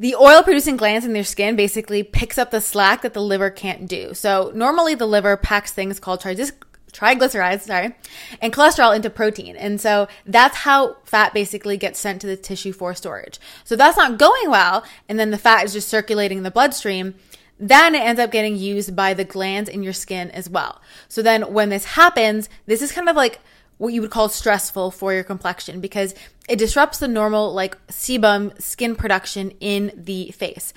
the 0.00 0.14
oil 0.14 0.42
producing 0.42 0.78
glands 0.78 1.04
in 1.04 1.12
their 1.12 1.22
skin 1.22 1.56
basically 1.56 2.02
picks 2.02 2.38
up 2.38 2.50
the 2.50 2.60
slack 2.62 3.02
that 3.02 3.12
the 3.12 3.20
liver 3.20 3.50
can't 3.50 3.86
do. 3.86 4.14
So 4.14 4.50
normally 4.54 4.94
the 4.94 5.06
liver 5.06 5.36
packs 5.36 5.72
things 5.72 6.00
called 6.00 6.22
triglycerides, 6.22 7.60
sorry, 7.60 7.94
and 8.40 8.50
cholesterol 8.50 8.96
into 8.96 9.10
protein. 9.10 9.56
And 9.56 9.78
so 9.78 10.08
that's 10.24 10.56
how 10.56 10.96
fat 11.04 11.34
basically 11.34 11.76
gets 11.76 12.00
sent 12.00 12.22
to 12.22 12.26
the 12.26 12.36
tissue 12.38 12.72
for 12.72 12.94
storage. 12.94 13.38
So 13.64 13.76
that's 13.76 13.98
not 13.98 14.18
going 14.18 14.50
well. 14.50 14.84
And 15.06 15.20
then 15.20 15.32
the 15.32 15.36
fat 15.36 15.66
is 15.66 15.74
just 15.74 15.90
circulating 15.90 16.38
in 16.38 16.44
the 16.44 16.50
bloodstream. 16.50 17.14
Then 17.58 17.94
it 17.94 18.00
ends 18.00 18.18
up 18.18 18.32
getting 18.32 18.56
used 18.56 18.96
by 18.96 19.12
the 19.12 19.24
glands 19.24 19.68
in 19.68 19.82
your 19.82 19.92
skin 19.92 20.30
as 20.30 20.48
well. 20.48 20.80
So 21.08 21.20
then 21.20 21.52
when 21.52 21.68
this 21.68 21.84
happens, 21.84 22.48
this 22.64 22.80
is 22.80 22.90
kind 22.90 23.10
of 23.10 23.16
like 23.16 23.40
what 23.80 23.94
you 23.94 24.02
would 24.02 24.10
call 24.10 24.28
stressful 24.28 24.90
for 24.90 25.14
your 25.14 25.24
complexion 25.24 25.80
because 25.80 26.14
it 26.50 26.56
disrupts 26.56 26.98
the 26.98 27.08
normal 27.08 27.54
like 27.54 27.78
sebum 27.86 28.60
skin 28.60 28.94
production 28.94 29.52
in 29.58 29.90
the 29.96 30.30
face. 30.32 30.74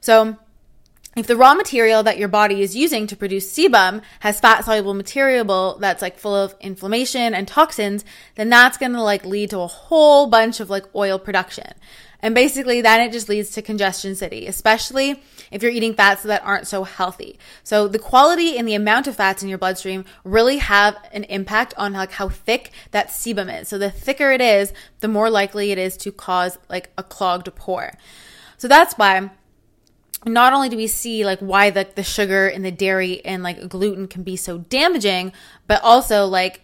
So 0.00 0.38
if 1.16 1.26
the 1.26 1.36
raw 1.36 1.52
material 1.52 2.02
that 2.04 2.16
your 2.16 2.28
body 2.28 2.62
is 2.62 2.74
using 2.74 3.06
to 3.08 3.16
produce 3.16 3.52
sebum 3.52 4.00
has 4.20 4.40
fat 4.40 4.64
soluble 4.64 4.94
material 4.94 5.76
that's 5.78 6.00
like 6.00 6.18
full 6.18 6.34
of 6.34 6.54
inflammation 6.58 7.34
and 7.34 7.46
toxins, 7.46 8.06
then 8.36 8.48
that's 8.48 8.78
going 8.78 8.92
to 8.92 9.02
like 9.02 9.26
lead 9.26 9.50
to 9.50 9.60
a 9.60 9.66
whole 9.66 10.26
bunch 10.26 10.58
of 10.58 10.70
like 10.70 10.86
oil 10.94 11.18
production. 11.18 11.74
And 12.20 12.34
basically, 12.34 12.80
then 12.80 13.00
it 13.00 13.12
just 13.12 13.28
leads 13.28 13.50
to 13.50 13.62
congestion 13.62 14.14
city, 14.14 14.46
especially 14.46 15.22
if 15.50 15.62
you're 15.62 15.72
eating 15.72 15.94
fats 15.94 16.22
that 16.22 16.42
aren't 16.44 16.66
so 16.66 16.84
healthy. 16.84 17.38
So 17.62 17.88
the 17.88 17.98
quality 17.98 18.56
and 18.56 18.66
the 18.66 18.74
amount 18.74 19.06
of 19.06 19.16
fats 19.16 19.42
in 19.42 19.48
your 19.48 19.58
bloodstream 19.58 20.04
really 20.24 20.58
have 20.58 20.96
an 21.12 21.24
impact 21.24 21.74
on 21.76 21.92
like 21.92 22.12
how 22.12 22.28
thick 22.28 22.70
that 22.90 23.08
sebum 23.08 23.60
is. 23.60 23.68
So 23.68 23.78
the 23.78 23.90
thicker 23.90 24.32
it 24.32 24.40
is, 24.40 24.72
the 25.00 25.08
more 25.08 25.30
likely 25.30 25.72
it 25.72 25.78
is 25.78 25.96
to 25.98 26.12
cause 26.12 26.58
like 26.68 26.90
a 26.96 27.02
clogged 27.02 27.54
pore. 27.54 27.92
So 28.58 28.68
that's 28.68 28.94
why 28.94 29.30
not 30.24 30.52
only 30.52 30.68
do 30.68 30.76
we 30.76 30.86
see 30.86 31.24
like 31.24 31.38
why 31.38 31.70
the, 31.70 31.86
the 31.94 32.02
sugar 32.02 32.48
and 32.48 32.64
the 32.64 32.72
dairy 32.72 33.24
and 33.24 33.42
like 33.42 33.68
gluten 33.68 34.08
can 34.08 34.22
be 34.22 34.36
so 34.36 34.58
damaging, 34.58 35.32
but 35.66 35.82
also 35.82 36.26
like 36.26 36.62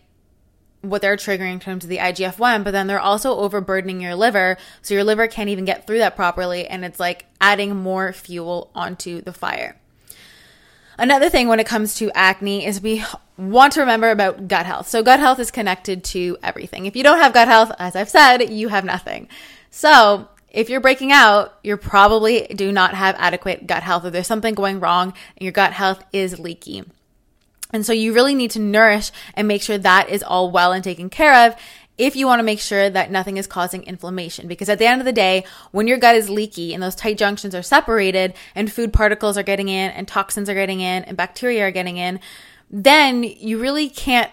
what 0.82 1.00
they're 1.00 1.16
triggering 1.16 1.52
in 1.52 1.60
terms 1.60 1.84
of 1.84 1.90
the 1.90 1.98
IGF 1.98 2.38
1, 2.38 2.62
but 2.62 2.72
then 2.72 2.86
they're 2.86 3.00
also 3.00 3.36
overburdening 3.36 4.00
your 4.00 4.14
liver. 4.14 4.58
So 4.82 4.94
your 4.94 5.04
liver 5.04 5.28
can't 5.28 5.48
even 5.48 5.64
get 5.64 5.86
through 5.86 5.98
that 5.98 6.16
properly. 6.16 6.66
And 6.66 6.84
it's 6.84 7.00
like 7.00 7.26
adding 7.40 7.76
more 7.76 8.12
fuel 8.12 8.70
onto 8.74 9.20
the 9.20 9.32
fire. 9.32 9.76
Another 10.98 11.30
thing 11.30 11.48
when 11.48 11.60
it 11.60 11.66
comes 11.66 11.94
to 11.96 12.10
acne 12.14 12.66
is 12.66 12.82
we 12.82 13.04
want 13.38 13.72
to 13.74 13.80
remember 13.80 14.10
about 14.10 14.46
gut 14.48 14.66
health. 14.66 14.88
So 14.88 15.02
gut 15.02 15.20
health 15.20 15.38
is 15.38 15.50
connected 15.50 16.04
to 16.04 16.36
everything. 16.42 16.86
If 16.86 16.96
you 16.96 17.02
don't 17.02 17.18
have 17.18 17.32
gut 17.32 17.48
health, 17.48 17.72
as 17.78 17.96
I've 17.96 18.10
said, 18.10 18.50
you 18.50 18.68
have 18.68 18.84
nothing. 18.84 19.28
So 19.70 20.28
if 20.50 20.68
you're 20.68 20.80
breaking 20.80 21.12
out, 21.12 21.54
you 21.64 21.76
probably 21.76 22.46
do 22.54 22.70
not 22.72 22.94
have 22.94 23.16
adequate 23.18 23.66
gut 23.66 23.82
health 23.82 24.04
or 24.04 24.10
there's 24.10 24.26
something 24.26 24.54
going 24.54 24.80
wrong 24.80 25.14
and 25.36 25.44
your 25.44 25.52
gut 25.52 25.72
health 25.72 26.04
is 26.12 26.38
leaky. 26.38 26.84
And 27.72 27.86
so 27.86 27.92
you 27.92 28.12
really 28.12 28.34
need 28.34 28.50
to 28.52 28.58
nourish 28.58 29.10
and 29.34 29.48
make 29.48 29.62
sure 29.62 29.78
that 29.78 30.08
is 30.10 30.22
all 30.22 30.50
well 30.50 30.72
and 30.72 30.84
taken 30.84 31.08
care 31.10 31.46
of 31.46 31.56
if 31.98 32.16
you 32.16 32.26
want 32.26 32.40
to 32.40 32.44
make 32.44 32.60
sure 32.60 32.88
that 32.88 33.10
nothing 33.10 33.36
is 33.36 33.46
causing 33.46 33.82
inflammation. 33.84 34.48
Because 34.48 34.68
at 34.68 34.78
the 34.78 34.86
end 34.86 35.00
of 35.00 35.04
the 35.04 35.12
day, 35.12 35.44
when 35.70 35.86
your 35.86 35.98
gut 35.98 36.16
is 36.16 36.30
leaky 36.30 36.74
and 36.74 36.82
those 36.82 36.94
tight 36.94 37.18
junctions 37.18 37.54
are 37.54 37.62
separated 37.62 38.34
and 38.54 38.72
food 38.72 38.92
particles 38.92 39.36
are 39.36 39.42
getting 39.42 39.68
in 39.68 39.90
and 39.90 40.08
toxins 40.08 40.48
are 40.48 40.54
getting 40.54 40.80
in 40.80 41.04
and 41.04 41.16
bacteria 41.16 41.66
are 41.66 41.70
getting 41.70 41.98
in, 41.98 42.20
then 42.70 43.22
you 43.22 43.58
really 43.58 43.88
can't 43.88 44.30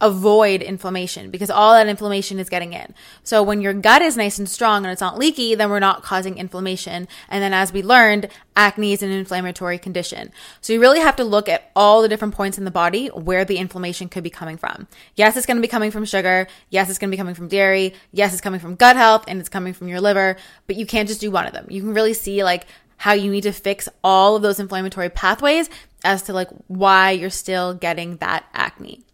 avoid 0.00 0.62
inflammation 0.62 1.30
because 1.30 1.50
all 1.50 1.74
that 1.74 1.88
inflammation 1.88 2.38
is 2.38 2.48
getting 2.48 2.72
in. 2.72 2.94
So 3.24 3.42
when 3.42 3.60
your 3.60 3.72
gut 3.72 4.00
is 4.02 4.16
nice 4.16 4.38
and 4.38 4.48
strong 4.48 4.84
and 4.84 4.92
it's 4.92 5.00
not 5.00 5.18
leaky, 5.18 5.54
then 5.54 5.70
we're 5.70 5.80
not 5.80 6.02
causing 6.02 6.38
inflammation. 6.38 7.08
And 7.28 7.42
then 7.42 7.52
as 7.52 7.72
we 7.72 7.82
learned, 7.82 8.28
acne 8.54 8.92
is 8.92 9.02
an 9.02 9.10
inflammatory 9.10 9.78
condition. 9.78 10.30
So 10.60 10.72
you 10.72 10.80
really 10.80 11.00
have 11.00 11.16
to 11.16 11.24
look 11.24 11.48
at 11.48 11.70
all 11.74 12.02
the 12.02 12.08
different 12.08 12.34
points 12.34 12.58
in 12.58 12.64
the 12.64 12.70
body 12.70 13.08
where 13.08 13.44
the 13.44 13.58
inflammation 13.58 14.08
could 14.08 14.22
be 14.22 14.30
coming 14.30 14.56
from. 14.56 14.86
Yes, 15.16 15.36
it's 15.36 15.46
going 15.46 15.56
to 15.56 15.62
be 15.62 15.68
coming 15.68 15.90
from 15.90 16.04
sugar. 16.04 16.46
Yes, 16.70 16.88
it's 16.88 16.98
going 16.98 17.10
to 17.10 17.14
be 17.14 17.18
coming 17.18 17.34
from 17.34 17.48
dairy. 17.48 17.94
Yes, 18.12 18.32
it's 18.32 18.40
coming 18.40 18.60
from 18.60 18.76
gut 18.76 18.96
health 18.96 19.24
and 19.26 19.40
it's 19.40 19.48
coming 19.48 19.72
from 19.72 19.88
your 19.88 20.00
liver, 20.00 20.36
but 20.66 20.76
you 20.76 20.86
can't 20.86 21.08
just 21.08 21.20
do 21.20 21.30
one 21.30 21.46
of 21.46 21.52
them. 21.52 21.66
You 21.68 21.80
can 21.80 21.94
really 21.94 22.14
see 22.14 22.44
like 22.44 22.66
how 22.98 23.12
you 23.12 23.30
need 23.30 23.42
to 23.42 23.52
fix 23.52 23.88
all 24.04 24.36
of 24.36 24.42
those 24.42 24.60
inflammatory 24.60 25.08
pathways 25.08 25.70
as 26.04 26.22
to 26.22 26.32
like 26.32 26.48
why 26.68 27.10
you're 27.12 27.30
still 27.30 27.74
getting 27.74 28.16
that 28.18 28.44
acne. 28.52 29.04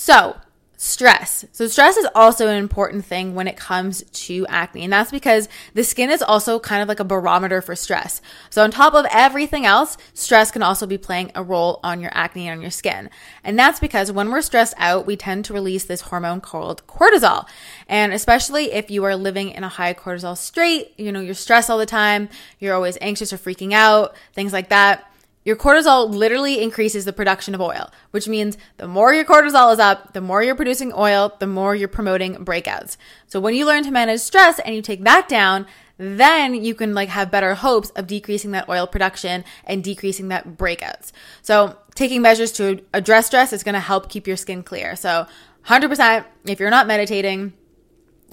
So, 0.00 0.36
stress. 0.76 1.44
So, 1.50 1.66
stress 1.66 1.96
is 1.96 2.06
also 2.14 2.46
an 2.46 2.56
important 2.56 3.04
thing 3.04 3.34
when 3.34 3.48
it 3.48 3.56
comes 3.56 4.04
to 4.04 4.46
acne. 4.46 4.84
And 4.84 4.92
that's 4.92 5.10
because 5.10 5.48
the 5.74 5.82
skin 5.82 6.08
is 6.08 6.22
also 6.22 6.60
kind 6.60 6.80
of 6.80 6.88
like 6.88 7.00
a 7.00 7.04
barometer 7.04 7.60
for 7.60 7.74
stress. 7.74 8.22
So, 8.48 8.62
on 8.62 8.70
top 8.70 8.94
of 8.94 9.06
everything 9.10 9.66
else, 9.66 9.96
stress 10.14 10.52
can 10.52 10.62
also 10.62 10.86
be 10.86 10.98
playing 10.98 11.32
a 11.34 11.42
role 11.42 11.80
on 11.82 12.00
your 12.00 12.12
acne 12.14 12.46
and 12.46 12.58
on 12.58 12.62
your 12.62 12.70
skin. 12.70 13.10
And 13.42 13.58
that's 13.58 13.80
because 13.80 14.12
when 14.12 14.30
we're 14.30 14.40
stressed 14.40 14.74
out, 14.76 15.04
we 15.04 15.16
tend 15.16 15.44
to 15.46 15.52
release 15.52 15.84
this 15.84 16.02
hormone 16.02 16.42
called 16.42 16.86
cortisol. 16.86 17.48
And 17.88 18.12
especially 18.12 18.70
if 18.70 18.92
you 18.92 19.02
are 19.02 19.16
living 19.16 19.50
in 19.50 19.64
a 19.64 19.68
high 19.68 19.94
cortisol 19.94 20.38
state, 20.38 20.92
you 20.96 21.10
know, 21.10 21.20
you're 21.20 21.34
stressed 21.34 21.70
all 21.70 21.78
the 21.78 21.86
time, 21.86 22.28
you're 22.60 22.74
always 22.76 22.96
anxious 23.00 23.32
or 23.32 23.36
freaking 23.36 23.72
out, 23.72 24.14
things 24.32 24.52
like 24.52 24.68
that 24.68 25.08
your 25.48 25.56
cortisol 25.56 26.14
literally 26.14 26.62
increases 26.62 27.06
the 27.06 27.12
production 27.14 27.54
of 27.54 27.60
oil, 27.62 27.90
which 28.10 28.28
means 28.28 28.58
the 28.76 28.86
more 28.86 29.14
your 29.14 29.24
cortisol 29.24 29.72
is 29.72 29.78
up, 29.78 30.12
the 30.12 30.20
more 30.20 30.42
you're 30.42 30.54
producing 30.54 30.92
oil, 30.92 31.34
the 31.38 31.46
more 31.46 31.74
you're 31.74 31.88
promoting 31.88 32.44
breakouts. 32.44 32.98
So 33.28 33.40
when 33.40 33.54
you 33.54 33.64
learn 33.64 33.82
to 33.84 33.90
manage 33.90 34.20
stress 34.20 34.58
and 34.58 34.74
you 34.74 34.82
take 34.82 35.04
that 35.04 35.26
down, 35.26 35.64
then 35.96 36.52
you 36.52 36.74
can 36.74 36.92
like 36.92 37.08
have 37.08 37.30
better 37.30 37.54
hopes 37.54 37.88
of 37.96 38.06
decreasing 38.06 38.50
that 38.50 38.68
oil 38.68 38.86
production 38.86 39.42
and 39.64 39.82
decreasing 39.82 40.28
that 40.28 40.58
breakouts. 40.58 41.12
So 41.40 41.78
taking 41.94 42.20
measures 42.20 42.52
to 42.52 42.82
address 42.92 43.28
stress 43.28 43.54
is 43.54 43.62
going 43.62 43.72
to 43.72 43.80
help 43.80 44.10
keep 44.10 44.26
your 44.26 44.36
skin 44.36 44.62
clear. 44.62 44.96
So 44.96 45.26
100% 45.64 46.26
if 46.44 46.60
you're 46.60 46.68
not 46.68 46.86
meditating, 46.86 47.54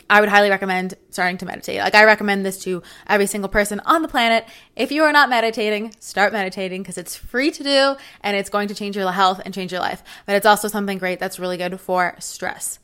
I 0.09 0.19
would 0.19 0.29
highly 0.29 0.49
recommend 0.49 0.93
starting 1.09 1.37
to 1.39 1.45
meditate. 1.45 1.79
Like 1.79 1.95
I 1.95 2.03
recommend 2.03 2.45
this 2.45 2.59
to 2.63 2.83
every 3.07 3.25
single 3.25 3.49
person 3.49 3.79
on 3.85 4.01
the 4.01 4.07
planet. 4.07 4.45
If 4.75 4.91
you 4.91 5.03
are 5.03 5.11
not 5.11 5.29
meditating, 5.29 5.95
start 5.99 6.31
meditating 6.31 6.83
because 6.83 6.97
it's 6.97 7.15
free 7.15 7.49
to 7.51 7.63
do 7.63 7.95
and 8.21 8.37
it's 8.37 8.49
going 8.49 8.67
to 8.67 8.75
change 8.75 8.95
your 8.95 9.11
health 9.11 9.41
and 9.43 9.53
change 9.53 9.71
your 9.71 9.81
life. 9.81 10.03
But 10.27 10.35
it's 10.35 10.45
also 10.45 10.67
something 10.67 10.99
great 10.99 11.19
that's 11.19 11.39
really 11.39 11.57
good 11.57 11.79
for 11.79 12.15
stress. 12.19 12.79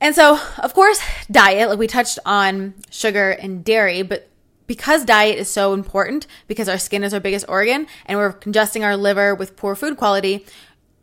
And 0.00 0.14
so, 0.14 0.38
of 0.58 0.74
course, 0.74 1.00
diet, 1.30 1.68
like 1.68 1.78
we 1.78 1.86
touched 1.86 2.18
on 2.24 2.74
sugar 2.90 3.30
and 3.30 3.64
dairy, 3.64 4.02
but 4.02 4.28
because 4.66 5.04
diet 5.04 5.38
is 5.38 5.48
so 5.48 5.72
important 5.72 6.26
because 6.46 6.68
our 6.68 6.78
skin 6.78 7.04
is 7.04 7.12
our 7.14 7.20
biggest 7.20 7.46
organ 7.48 7.86
and 8.06 8.18
we're 8.18 8.32
congesting 8.32 8.84
our 8.84 8.96
liver 8.96 9.34
with 9.34 9.56
poor 9.56 9.74
food 9.74 9.96
quality, 9.96 10.46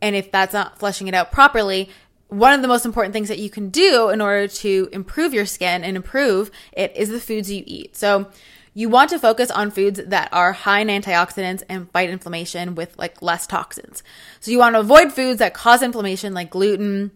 and 0.00 0.16
if 0.16 0.32
that's 0.32 0.52
not 0.52 0.78
flushing 0.78 1.08
it 1.08 1.14
out 1.14 1.30
properly, 1.30 1.88
one 2.32 2.54
of 2.54 2.62
the 2.62 2.68
most 2.68 2.86
important 2.86 3.12
things 3.12 3.28
that 3.28 3.38
you 3.38 3.50
can 3.50 3.68
do 3.68 4.08
in 4.08 4.22
order 4.22 4.48
to 4.48 4.88
improve 4.90 5.34
your 5.34 5.44
skin 5.44 5.84
and 5.84 5.96
improve 5.96 6.50
it 6.72 6.96
is 6.96 7.10
the 7.10 7.20
foods 7.20 7.50
you 7.50 7.62
eat. 7.66 7.94
So 7.94 8.30
you 8.72 8.88
want 8.88 9.10
to 9.10 9.18
focus 9.18 9.50
on 9.50 9.70
foods 9.70 10.00
that 10.02 10.30
are 10.32 10.52
high 10.52 10.80
in 10.80 10.88
antioxidants 10.88 11.62
and 11.68 11.90
fight 11.90 12.08
inflammation 12.08 12.74
with 12.74 12.98
like 12.98 13.20
less 13.20 13.46
toxins. 13.46 14.02
So 14.40 14.50
you 14.50 14.58
want 14.58 14.76
to 14.76 14.80
avoid 14.80 15.12
foods 15.12 15.40
that 15.40 15.52
cause 15.52 15.82
inflammation 15.82 16.32
like 16.32 16.48
gluten, 16.48 17.10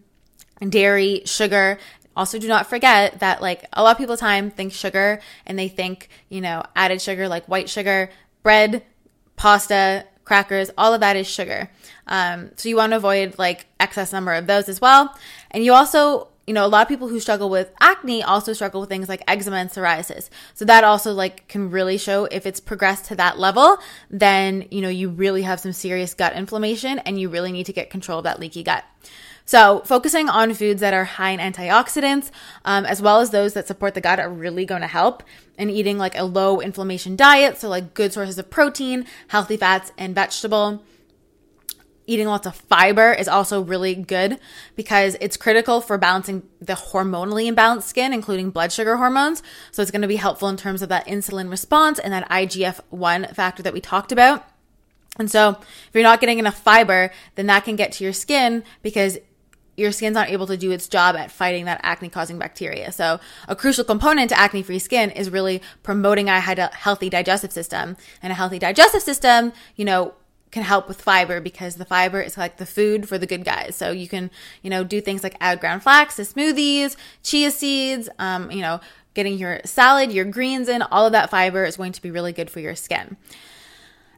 dairy, 0.61 1.23
sugar. 1.25 1.79
Also, 2.15 2.37
do 2.37 2.47
not 2.47 2.67
forget 2.67 3.19
that 3.19 3.41
like 3.41 3.65
a 3.73 3.81
lot 3.81 3.93
of 3.93 3.97
people 3.97 4.17
time 4.17 4.51
think 4.51 4.71
sugar 4.71 5.19
and 5.47 5.57
they 5.57 5.67
think, 5.67 6.09
you 6.29 6.41
know, 6.41 6.61
added 6.75 7.01
sugar 7.01 7.27
like 7.27 7.45
white 7.47 7.69
sugar, 7.69 8.11
bread, 8.43 8.83
pasta, 9.35 10.05
crackers, 10.27 10.69
all 10.77 10.93
of 10.93 10.99
that 10.99 11.15
is 11.15 11.25
sugar. 11.25 11.69
Um, 12.05 12.51
so 12.57 12.67
you 12.67 12.75
want 12.75 12.91
to 12.91 12.97
avoid 12.97 13.39
like 13.39 13.65
excess 13.79 14.11
number 14.11 14.33
of 14.33 14.45
those 14.45 14.67
as 14.67 14.81
well. 14.81 15.15
And 15.51 15.63
you 15.63 15.73
also, 15.73 16.27
you 16.45 16.53
know, 16.53 16.65
a 16.65 16.67
lot 16.67 16.81
of 16.81 16.89
people 16.89 17.07
who 17.07 17.19
struggle 17.21 17.49
with 17.49 17.71
acne 17.79 18.23
also 18.23 18.51
struggle 18.51 18.81
with 18.81 18.89
things 18.89 19.07
like 19.07 19.23
eczema 19.25 19.55
and 19.55 19.69
psoriasis. 19.69 20.29
So 20.53 20.65
that 20.65 20.83
also 20.83 21.13
like 21.13 21.47
can 21.47 21.71
really 21.71 21.97
show 21.97 22.25
if 22.25 22.45
it's 22.45 22.59
progressed 22.59 23.05
to 23.05 23.15
that 23.15 23.39
level, 23.39 23.77
then, 24.09 24.67
you 24.69 24.81
know, 24.81 24.89
you 24.89 25.09
really 25.09 25.43
have 25.43 25.61
some 25.61 25.71
serious 25.73 26.13
gut 26.13 26.33
inflammation 26.33 26.99
and 26.99 27.19
you 27.19 27.29
really 27.29 27.53
need 27.53 27.65
to 27.67 27.73
get 27.73 27.89
control 27.89 28.19
of 28.19 28.25
that 28.25 28.39
leaky 28.39 28.63
gut. 28.63 28.83
So, 29.47 29.81
focusing 29.85 30.27
on 30.27 30.53
foods 30.53 30.81
that 30.81 30.93
are 30.93 31.05
high 31.05 31.29
in 31.29 31.39
antioxidants, 31.39 32.31
um, 32.65 32.85
as 32.85 33.01
well 33.01 33.21
as 33.21 33.29
those 33.29 33.53
that 33.53 33.65
support 33.65 33.93
the 33.93 34.01
gut, 34.01 34.19
are 34.19 34.29
really 34.29 34.65
going 34.65 34.81
to 34.81 34.87
help. 34.87 35.23
And 35.57 35.71
eating 35.71 35.97
like 35.97 36.17
a 36.17 36.25
low 36.25 36.59
inflammation 36.59 37.15
diet, 37.15 37.57
so 37.57 37.69
like 37.69 37.93
good 37.93 38.11
sources 38.11 38.37
of 38.37 38.49
protein, 38.49 39.05
healthy 39.29 39.55
fats, 39.55 39.93
and 39.97 40.13
vegetable. 40.13 40.83
Eating 42.05 42.27
lots 42.27 42.45
of 42.45 42.57
fiber 42.57 43.13
is 43.13 43.29
also 43.29 43.61
really 43.61 43.95
good 43.95 44.37
because 44.75 45.15
it's 45.21 45.37
critical 45.37 45.79
for 45.79 45.97
balancing 45.97 46.43
the 46.59 46.73
hormonally 46.73 47.49
imbalanced 47.49 47.83
skin, 47.83 48.11
including 48.11 48.49
blood 48.49 48.73
sugar 48.73 48.97
hormones. 48.97 49.41
So, 49.71 49.81
it's 49.81 49.91
going 49.91 50.01
to 50.01 50.09
be 50.09 50.17
helpful 50.17 50.49
in 50.49 50.57
terms 50.57 50.81
of 50.81 50.89
that 50.89 51.07
insulin 51.07 51.49
response 51.49 51.99
and 51.99 52.11
that 52.11 52.29
IGF 52.29 52.81
1 52.89 53.27
factor 53.27 53.63
that 53.63 53.73
we 53.73 53.79
talked 53.79 54.11
about. 54.11 54.45
And 55.17 55.31
so, 55.31 55.51
if 55.51 55.89
you're 55.93 56.03
not 56.03 56.19
getting 56.19 56.37
enough 56.37 56.61
fiber, 56.61 57.11
then 57.35 57.47
that 57.47 57.63
can 57.63 57.77
get 57.77 57.93
to 57.93 58.03
your 58.03 58.13
skin 58.13 58.65
because 58.83 59.17
your 59.77 59.91
skin's 59.91 60.15
not 60.15 60.29
able 60.29 60.47
to 60.47 60.57
do 60.57 60.71
its 60.71 60.87
job 60.87 61.15
at 61.15 61.31
fighting 61.31 61.65
that 61.65 61.79
acne 61.83 62.09
causing 62.09 62.37
bacteria. 62.37 62.91
So 62.91 63.19
a 63.47 63.55
crucial 63.55 63.83
component 63.83 64.29
to 64.29 64.39
acne 64.39 64.63
free 64.63 64.79
skin 64.79 65.11
is 65.11 65.29
really 65.29 65.61
promoting 65.83 66.27
a 66.27 66.39
healthy 66.39 67.09
digestive 67.09 67.53
system 67.53 67.95
and 68.21 68.31
a 68.31 68.35
healthy 68.35 68.59
digestive 68.59 69.03
system, 69.03 69.53
you 69.75 69.85
know, 69.85 70.15
can 70.49 70.63
help 70.63 70.87
with 70.87 71.01
fiber 71.01 71.39
because 71.39 71.75
the 71.75 71.85
fiber 71.85 72.21
is 72.21 72.37
like 72.37 72.57
the 72.57 72.65
food 72.65 73.07
for 73.07 73.17
the 73.17 73.27
good 73.27 73.45
guys. 73.45 73.75
So 73.75 73.91
you 73.91 74.07
can, 74.07 74.31
you 74.61 74.69
know, 74.69 74.83
do 74.83 74.99
things 75.01 75.21
like 75.23 75.35
add 75.39 75.59
ground 75.59 75.83
flax 75.83 76.15
to 76.15 76.23
smoothies, 76.23 76.95
chia 77.21 77.51
seeds, 77.51 78.09
um, 78.17 78.49
you 78.49 78.61
know, 78.61 78.79
getting 79.13 79.37
your 79.37 79.59
salad, 79.65 80.11
your 80.11 80.25
greens 80.25 80.69
in, 80.69 80.81
all 80.81 81.05
of 81.05 81.11
that 81.11 81.29
fiber 81.29 81.65
is 81.65 81.77
going 81.77 81.91
to 81.91 82.01
be 82.01 82.11
really 82.11 82.31
good 82.31 82.49
for 82.49 82.59
your 82.59 82.75
skin. 82.75 83.17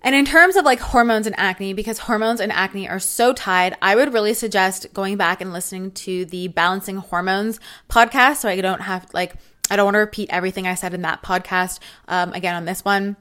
And 0.02 0.16
in 0.16 0.26
terms 0.26 0.56
of 0.56 0.66
like 0.66 0.80
hormones 0.80 1.28
and 1.28 1.38
acne, 1.38 1.74
because 1.74 2.00
hormones 2.00 2.40
and 2.40 2.52
acne 2.52 2.88
are 2.88 3.00
so 3.00 3.34
tied, 3.34 3.76
I 3.82 3.96
would 3.96 4.14
really 4.14 4.34
suggest 4.34 4.88
going 4.94 5.18
back 5.18 5.42
and 5.42 5.52
listening 5.52 5.92
to 5.92 6.26
the 6.26 6.48
Balancing 6.50 6.98
Hormones 6.98 7.60
podcast. 7.90 8.38
So 8.38 8.50
I 8.50 8.62
don't 8.62 8.82
have 8.82 9.08
like, 9.14 9.36
I 9.70 9.76
don't 9.76 9.86
want 9.86 9.96
to 9.96 10.00
repeat 10.00 10.30
everything 10.32 10.68
I 10.68 10.76
said 10.76 10.94
in 10.94 11.02
that 11.02 11.22
podcast 11.22 11.80
um, 12.08 12.34
again 12.34 12.56
on 12.56 12.66
this 12.66 12.86
one. 12.86 13.18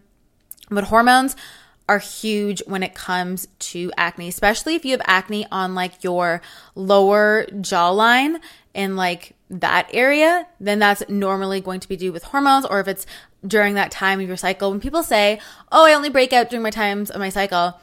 But 0.71 0.85
hormones 0.85 1.35
are 1.89 1.99
huge 1.99 2.63
when 2.67 2.83
it 2.83 2.95
comes 2.95 3.49
to 3.59 3.91
acne, 3.97 4.29
especially 4.29 4.75
if 4.75 4.85
you 4.85 4.93
have 4.93 5.03
acne 5.07 5.47
on 5.51 5.75
like 5.75 6.05
your 6.05 6.43
lower 6.75 7.47
jawline 7.53 8.41
and 8.75 8.97
like 8.97 9.35
that 9.51 9.89
area, 9.95 10.47
then 10.61 10.79
that's 10.79 11.03
normally 11.09 11.61
going 11.61 11.81
to 11.81 11.89
be 11.89 11.97
due 11.97 12.13
with 12.13 12.25
hormones 12.25 12.67
or 12.67 12.81
if 12.81 12.89
it's 12.89 13.07
during 13.47 13.75
that 13.75 13.91
time 13.91 14.21
of 14.21 14.29
your 14.29 14.37
cycle. 14.37 14.71
When 14.71 14.81
people 14.81 15.03
say, 15.03 15.41
Oh, 15.71 15.87
I 15.87 15.95
only 15.95 16.11
break 16.11 16.33
out 16.33 16.51
during 16.51 16.63
my 16.63 16.71
times 16.71 17.11
of 17.11 17.21
my 17.21 17.29
cycle. 17.29 17.79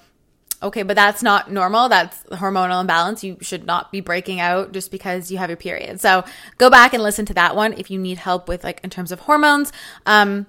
Okay, 0.63 0.83
but 0.83 0.95
that's 0.95 1.21
not 1.21 1.51
normal. 1.51 1.89
That's 1.89 2.23
hormonal 2.23 2.81
imbalance. 2.81 3.23
You 3.23 3.37
should 3.41 3.65
not 3.65 3.91
be 3.91 3.99
breaking 3.99 4.39
out 4.39 4.71
just 4.71 4.89
because 4.89 5.29
you 5.29 5.37
have 5.37 5.49
your 5.49 5.57
period. 5.57 5.99
So 5.99 6.23
go 6.57 6.69
back 6.69 6.93
and 6.93 7.03
listen 7.03 7.25
to 7.27 7.33
that 7.35 7.55
one 7.55 7.73
if 7.73 7.91
you 7.91 7.99
need 7.99 8.17
help 8.17 8.47
with 8.47 8.63
like 8.63 8.79
in 8.83 8.89
terms 8.89 9.11
of 9.11 9.21
hormones. 9.21 9.71
Um, 10.05 10.45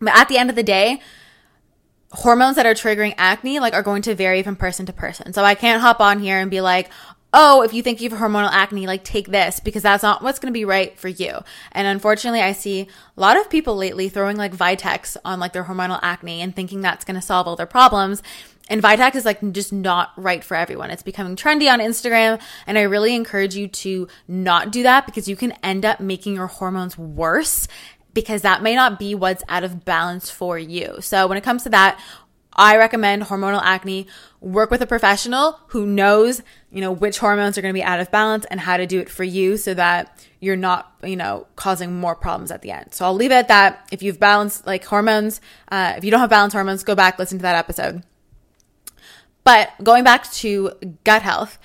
but 0.00 0.16
at 0.16 0.28
the 0.28 0.38
end 0.38 0.50
of 0.50 0.56
the 0.56 0.62
day, 0.62 1.00
hormones 2.10 2.56
that 2.56 2.66
are 2.66 2.74
triggering 2.74 3.14
acne 3.18 3.60
like 3.60 3.74
are 3.74 3.82
going 3.82 4.02
to 4.02 4.14
vary 4.14 4.42
from 4.42 4.56
person 4.56 4.86
to 4.86 4.92
person. 4.92 5.32
So 5.32 5.44
I 5.44 5.54
can't 5.54 5.80
hop 5.80 6.00
on 6.00 6.20
here 6.20 6.38
and 6.38 6.50
be 6.50 6.60
like, 6.60 6.90
oh, 7.36 7.62
if 7.62 7.74
you 7.74 7.82
think 7.82 8.00
you 8.00 8.08
have 8.08 8.18
hormonal 8.18 8.48
acne, 8.50 8.86
like 8.86 9.02
take 9.02 9.26
this 9.26 9.58
because 9.58 9.82
that's 9.82 10.04
not 10.04 10.22
what's 10.22 10.38
going 10.38 10.52
to 10.52 10.56
be 10.56 10.64
right 10.64 10.96
for 10.98 11.08
you. 11.08 11.40
And 11.72 11.86
unfortunately, 11.86 12.40
I 12.40 12.52
see 12.52 12.82
a 13.16 13.20
lot 13.20 13.36
of 13.36 13.50
people 13.50 13.76
lately 13.76 14.08
throwing 14.08 14.36
like 14.36 14.56
Vitex 14.56 15.16
on 15.24 15.40
like 15.40 15.52
their 15.52 15.64
hormonal 15.64 15.98
acne 16.00 16.40
and 16.40 16.54
thinking 16.54 16.80
that's 16.80 17.04
going 17.04 17.16
to 17.16 17.20
solve 17.20 17.48
all 17.48 17.56
their 17.56 17.66
problems. 17.66 18.22
And 18.70 18.80
Vitex 18.80 19.16
is 19.16 19.24
like 19.24 19.52
just 19.52 19.72
not 19.72 20.12
right 20.16 20.42
for 20.42 20.56
everyone. 20.56 20.90
It's 20.90 21.02
becoming 21.02 21.36
trendy 21.36 21.70
on 21.70 21.80
Instagram. 21.80 22.40
And 22.66 22.78
I 22.78 22.82
really 22.82 23.14
encourage 23.14 23.56
you 23.56 23.68
to 23.68 24.08
not 24.28 24.70
do 24.70 24.84
that 24.84 25.04
because 25.04 25.28
you 25.28 25.36
can 25.36 25.52
end 25.62 25.84
up 25.84 26.00
making 26.00 26.36
your 26.36 26.46
hormones 26.46 26.96
worse 26.96 27.66
because 28.14 28.42
that 28.42 28.62
may 28.62 28.76
not 28.76 28.98
be 28.98 29.14
what's 29.14 29.42
out 29.48 29.64
of 29.64 29.84
balance 29.84 30.30
for 30.30 30.56
you. 30.56 30.96
So 31.00 31.26
when 31.26 31.36
it 31.36 31.42
comes 31.42 31.64
to 31.64 31.70
that, 31.70 32.00
I 32.56 32.76
recommend 32.76 33.24
hormonal 33.24 33.60
acne, 33.62 34.06
work 34.40 34.70
with 34.70 34.80
a 34.80 34.86
professional 34.86 35.58
who 35.68 35.86
knows, 35.86 36.42
you 36.70 36.80
know, 36.80 36.92
which 36.92 37.18
hormones 37.18 37.58
are 37.58 37.62
going 37.62 37.74
to 37.74 37.78
be 37.78 37.82
out 37.82 38.00
of 38.00 38.10
balance 38.10 38.44
and 38.46 38.60
how 38.60 38.76
to 38.76 38.86
do 38.86 39.00
it 39.00 39.08
for 39.08 39.24
you 39.24 39.56
so 39.56 39.74
that 39.74 40.24
you're 40.40 40.56
not, 40.56 40.94
you 41.02 41.16
know, 41.16 41.46
causing 41.56 41.98
more 41.98 42.14
problems 42.14 42.50
at 42.50 42.62
the 42.62 42.70
end. 42.70 42.94
So 42.94 43.04
I'll 43.04 43.14
leave 43.14 43.32
it 43.32 43.36
at 43.36 43.48
that. 43.48 43.88
If 43.90 44.02
you've 44.02 44.20
balanced 44.20 44.66
like 44.66 44.84
hormones, 44.84 45.40
uh, 45.68 45.94
if 45.96 46.04
you 46.04 46.10
don't 46.10 46.20
have 46.20 46.30
balanced 46.30 46.54
hormones, 46.54 46.84
go 46.84 46.94
back, 46.94 47.18
listen 47.18 47.38
to 47.38 47.42
that 47.42 47.56
episode. 47.56 48.02
But 49.42 49.70
going 49.82 50.04
back 50.04 50.30
to 50.32 50.72
gut 51.04 51.22
health, 51.22 51.58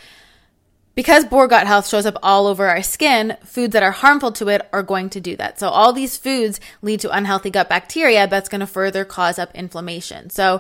because 1.00 1.24
poor 1.24 1.48
gut 1.48 1.66
health 1.66 1.88
shows 1.88 2.06
up 2.06 2.18
all 2.22 2.46
over 2.46 2.68
our 2.68 2.84
skin, 2.84 3.38
foods 3.46 3.72
that 3.72 3.82
are 3.84 3.92
harmful 3.92 4.34
to 4.34 4.50
it 4.50 4.68
are 4.74 4.84
going 4.84 5.10
to 5.10 5.22
do 5.22 5.34
that. 5.38 5.58
So 5.58 5.70
all 5.70 5.94
these 5.94 6.18
foods 6.18 6.60
lead 6.82 7.00
to 7.00 7.10
unhealthy 7.10 7.50
gut 7.50 7.70
bacteria 7.70 8.28
that's 8.28 8.50
going 8.50 8.60
to 8.60 8.68
further 8.68 9.06
cause 9.06 9.40
up 9.40 9.50
inflammation. 9.56 10.30
So 10.30 10.60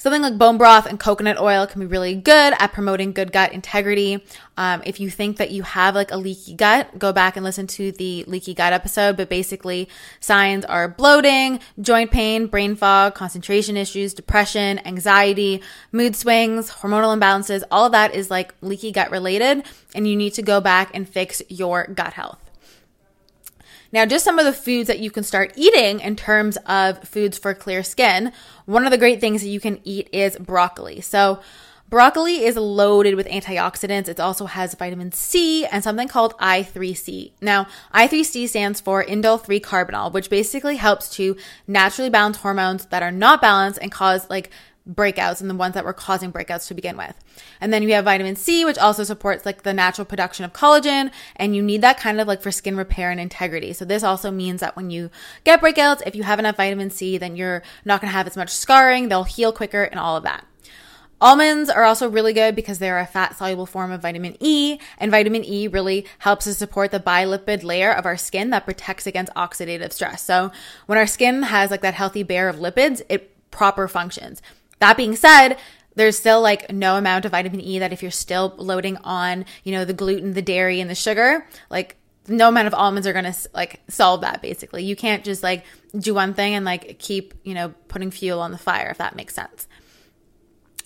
Something 0.00 0.22
like 0.22 0.38
bone 0.38 0.58
broth 0.58 0.86
and 0.86 0.98
coconut 0.98 1.40
oil 1.40 1.66
can 1.66 1.80
be 1.80 1.86
really 1.86 2.14
good 2.14 2.54
at 2.56 2.72
promoting 2.72 3.12
good 3.12 3.32
gut 3.32 3.52
integrity. 3.52 4.24
Um, 4.56 4.80
if 4.86 5.00
you 5.00 5.10
think 5.10 5.38
that 5.38 5.50
you 5.50 5.64
have 5.64 5.96
like 5.96 6.12
a 6.12 6.16
leaky 6.16 6.54
gut, 6.54 6.96
go 7.00 7.12
back 7.12 7.36
and 7.36 7.44
listen 7.44 7.66
to 7.66 7.90
the 7.90 8.22
leaky 8.28 8.54
gut 8.54 8.72
episode. 8.72 9.16
But 9.16 9.28
basically, 9.28 9.88
signs 10.20 10.64
are 10.64 10.86
bloating, 10.86 11.58
joint 11.80 12.12
pain, 12.12 12.46
brain 12.46 12.76
fog, 12.76 13.16
concentration 13.16 13.76
issues, 13.76 14.14
depression, 14.14 14.78
anxiety, 14.86 15.62
mood 15.90 16.14
swings, 16.14 16.70
hormonal 16.70 17.18
imbalances. 17.18 17.64
All 17.68 17.86
of 17.86 17.92
that 17.92 18.14
is 18.14 18.30
like 18.30 18.54
leaky 18.60 18.92
gut 18.92 19.10
related, 19.10 19.64
and 19.96 20.06
you 20.06 20.14
need 20.14 20.34
to 20.34 20.42
go 20.42 20.60
back 20.60 20.92
and 20.94 21.08
fix 21.08 21.42
your 21.48 21.88
gut 21.88 22.12
health. 22.12 22.47
Now, 23.90 24.04
just 24.04 24.24
some 24.24 24.38
of 24.38 24.44
the 24.44 24.52
foods 24.52 24.86
that 24.88 24.98
you 24.98 25.10
can 25.10 25.24
start 25.24 25.52
eating 25.56 26.00
in 26.00 26.16
terms 26.16 26.58
of 26.66 27.02
foods 27.08 27.38
for 27.38 27.54
clear 27.54 27.82
skin. 27.82 28.32
One 28.66 28.84
of 28.84 28.90
the 28.90 28.98
great 28.98 29.20
things 29.20 29.42
that 29.42 29.48
you 29.48 29.60
can 29.60 29.80
eat 29.84 30.08
is 30.12 30.36
broccoli. 30.36 31.00
So, 31.00 31.40
Broccoli 31.90 32.44
is 32.44 32.56
loaded 32.56 33.14
with 33.14 33.26
antioxidants. 33.28 34.08
It 34.08 34.20
also 34.20 34.44
has 34.44 34.74
vitamin 34.74 35.10
C 35.12 35.64
and 35.64 35.82
something 35.82 36.06
called 36.06 36.36
I3C. 36.36 37.32
Now, 37.40 37.66
I3C 37.94 38.46
stands 38.46 38.78
for 38.78 39.02
indole 39.02 39.42
3 39.42 39.58
carbinol, 39.60 40.12
which 40.12 40.28
basically 40.28 40.76
helps 40.76 41.08
to 41.16 41.34
naturally 41.66 42.10
balance 42.10 42.36
hormones 42.36 42.84
that 42.86 43.02
are 43.02 43.10
not 43.10 43.40
balanced 43.40 43.78
and 43.80 43.90
cause 43.90 44.28
like 44.28 44.50
breakouts 44.90 45.40
and 45.40 45.50
the 45.50 45.54
ones 45.54 45.74
that 45.74 45.84
were 45.84 45.92
causing 45.92 46.32
breakouts 46.32 46.66
to 46.68 46.74
begin 46.74 46.96
with. 46.96 47.14
And 47.60 47.72
then 47.72 47.82
you 47.82 47.92
have 47.92 48.04
vitamin 48.04 48.36
C, 48.36 48.64
which 48.64 48.78
also 48.78 49.04
supports 49.04 49.44
like 49.44 49.62
the 49.62 49.74
natural 49.74 50.04
production 50.04 50.44
of 50.44 50.52
collagen. 50.52 51.10
And 51.36 51.54
you 51.54 51.62
need 51.62 51.82
that 51.82 51.98
kind 51.98 52.20
of 52.20 52.26
like 52.26 52.42
for 52.42 52.50
skin 52.50 52.76
repair 52.76 53.10
and 53.10 53.20
integrity. 53.20 53.72
So 53.72 53.84
this 53.84 54.02
also 54.02 54.30
means 54.30 54.60
that 54.60 54.76
when 54.76 54.90
you 54.90 55.10
get 55.44 55.60
breakouts, 55.60 56.02
if 56.06 56.16
you 56.16 56.22
have 56.22 56.38
enough 56.38 56.56
vitamin 56.56 56.90
C, 56.90 57.18
then 57.18 57.36
you're 57.36 57.62
not 57.84 58.00
going 58.00 58.10
to 58.10 58.16
have 58.16 58.26
as 58.26 58.36
much 58.36 58.50
scarring. 58.50 59.08
They'll 59.08 59.24
heal 59.24 59.52
quicker 59.52 59.84
and 59.84 60.00
all 60.00 60.16
of 60.16 60.22
that. 60.24 60.46
Almonds 61.20 61.68
are 61.68 61.82
also 61.82 62.08
really 62.08 62.32
good 62.32 62.54
because 62.54 62.78
they're 62.78 63.00
a 63.00 63.06
fat 63.06 63.36
soluble 63.36 63.66
form 63.66 63.90
of 63.90 64.00
vitamin 64.00 64.36
E, 64.38 64.78
and 64.98 65.10
vitamin 65.10 65.44
E 65.44 65.66
really 65.66 66.06
helps 66.20 66.44
to 66.44 66.54
support 66.54 66.92
the 66.92 67.00
bilipid 67.00 67.64
layer 67.64 67.92
of 67.92 68.06
our 68.06 68.16
skin 68.16 68.50
that 68.50 68.64
protects 68.64 69.04
against 69.04 69.34
oxidative 69.34 69.92
stress. 69.92 70.22
So 70.22 70.52
when 70.86 70.96
our 70.96 71.08
skin 71.08 71.42
has 71.42 71.72
like 71.72 71.80
that 71.80 71.94
healthy 71.94 72.22
bear 72.22 72.48
of 72.48 72.56
lipids, 72.56 73.02
it 73.08 73.34
proper 73.50 73.88
functions. 73.88 74.40
That 74.80 74.96
being 74.96 75.16
said, 75.16 75.58
there's 75.94 76.18
still 76.18 76.40
like 76.40 76.70
no 76.72 76.96
amount 76.96 77.24
of 77.24 77.32
vitamin 77.32 77.60
E 77.60 77.78
that 77.78 77.92
if 77.92 78.02
you're 78.02 78.10
still 78.10 78.54
loading 78.56 78.96
on, 78.98 79.44
you 79.64 79.72
know, 79.72 79.84
the 79.84 79.92
gluten, 79.92 80.34
the 80.34 80.42
dairy, 80.42 80.80
and 80.80 80.88
the 80.88 80.94
sugar, 80.94 81.46
like 81.70 81.96
no 82.28 82.48
amount 82.48 82.66
of 82.66 82.74
almonds 82.74 83.06
are 83.06 83.12
going 83.12 83.24
to 83.24 83.34
like 83.54 83.80
solve 83.88 84.20
that 84.20 84.42
basically. 84.42 84.84
You 84.84 84.96
can't 84.96 85.24
just 85.24 85.42
like 85.42 85.64
do 85.98 86.14
one 86.14 86.34
thing 86.34 86.54
and 86.54 86.64
like 86.64 86.98
keep, 86.98 87.34
you 87.44 87.54
know, 87.54 87.74
putting 87.88 88.10
fuel 88.10 88.40
on 88.40 88.52
the 88.52 88.58
fire, 88.58 88.90
if 88.90 88.98
that 88.98 89.16
makes 89.16 89.34
sense. 89.34 89.67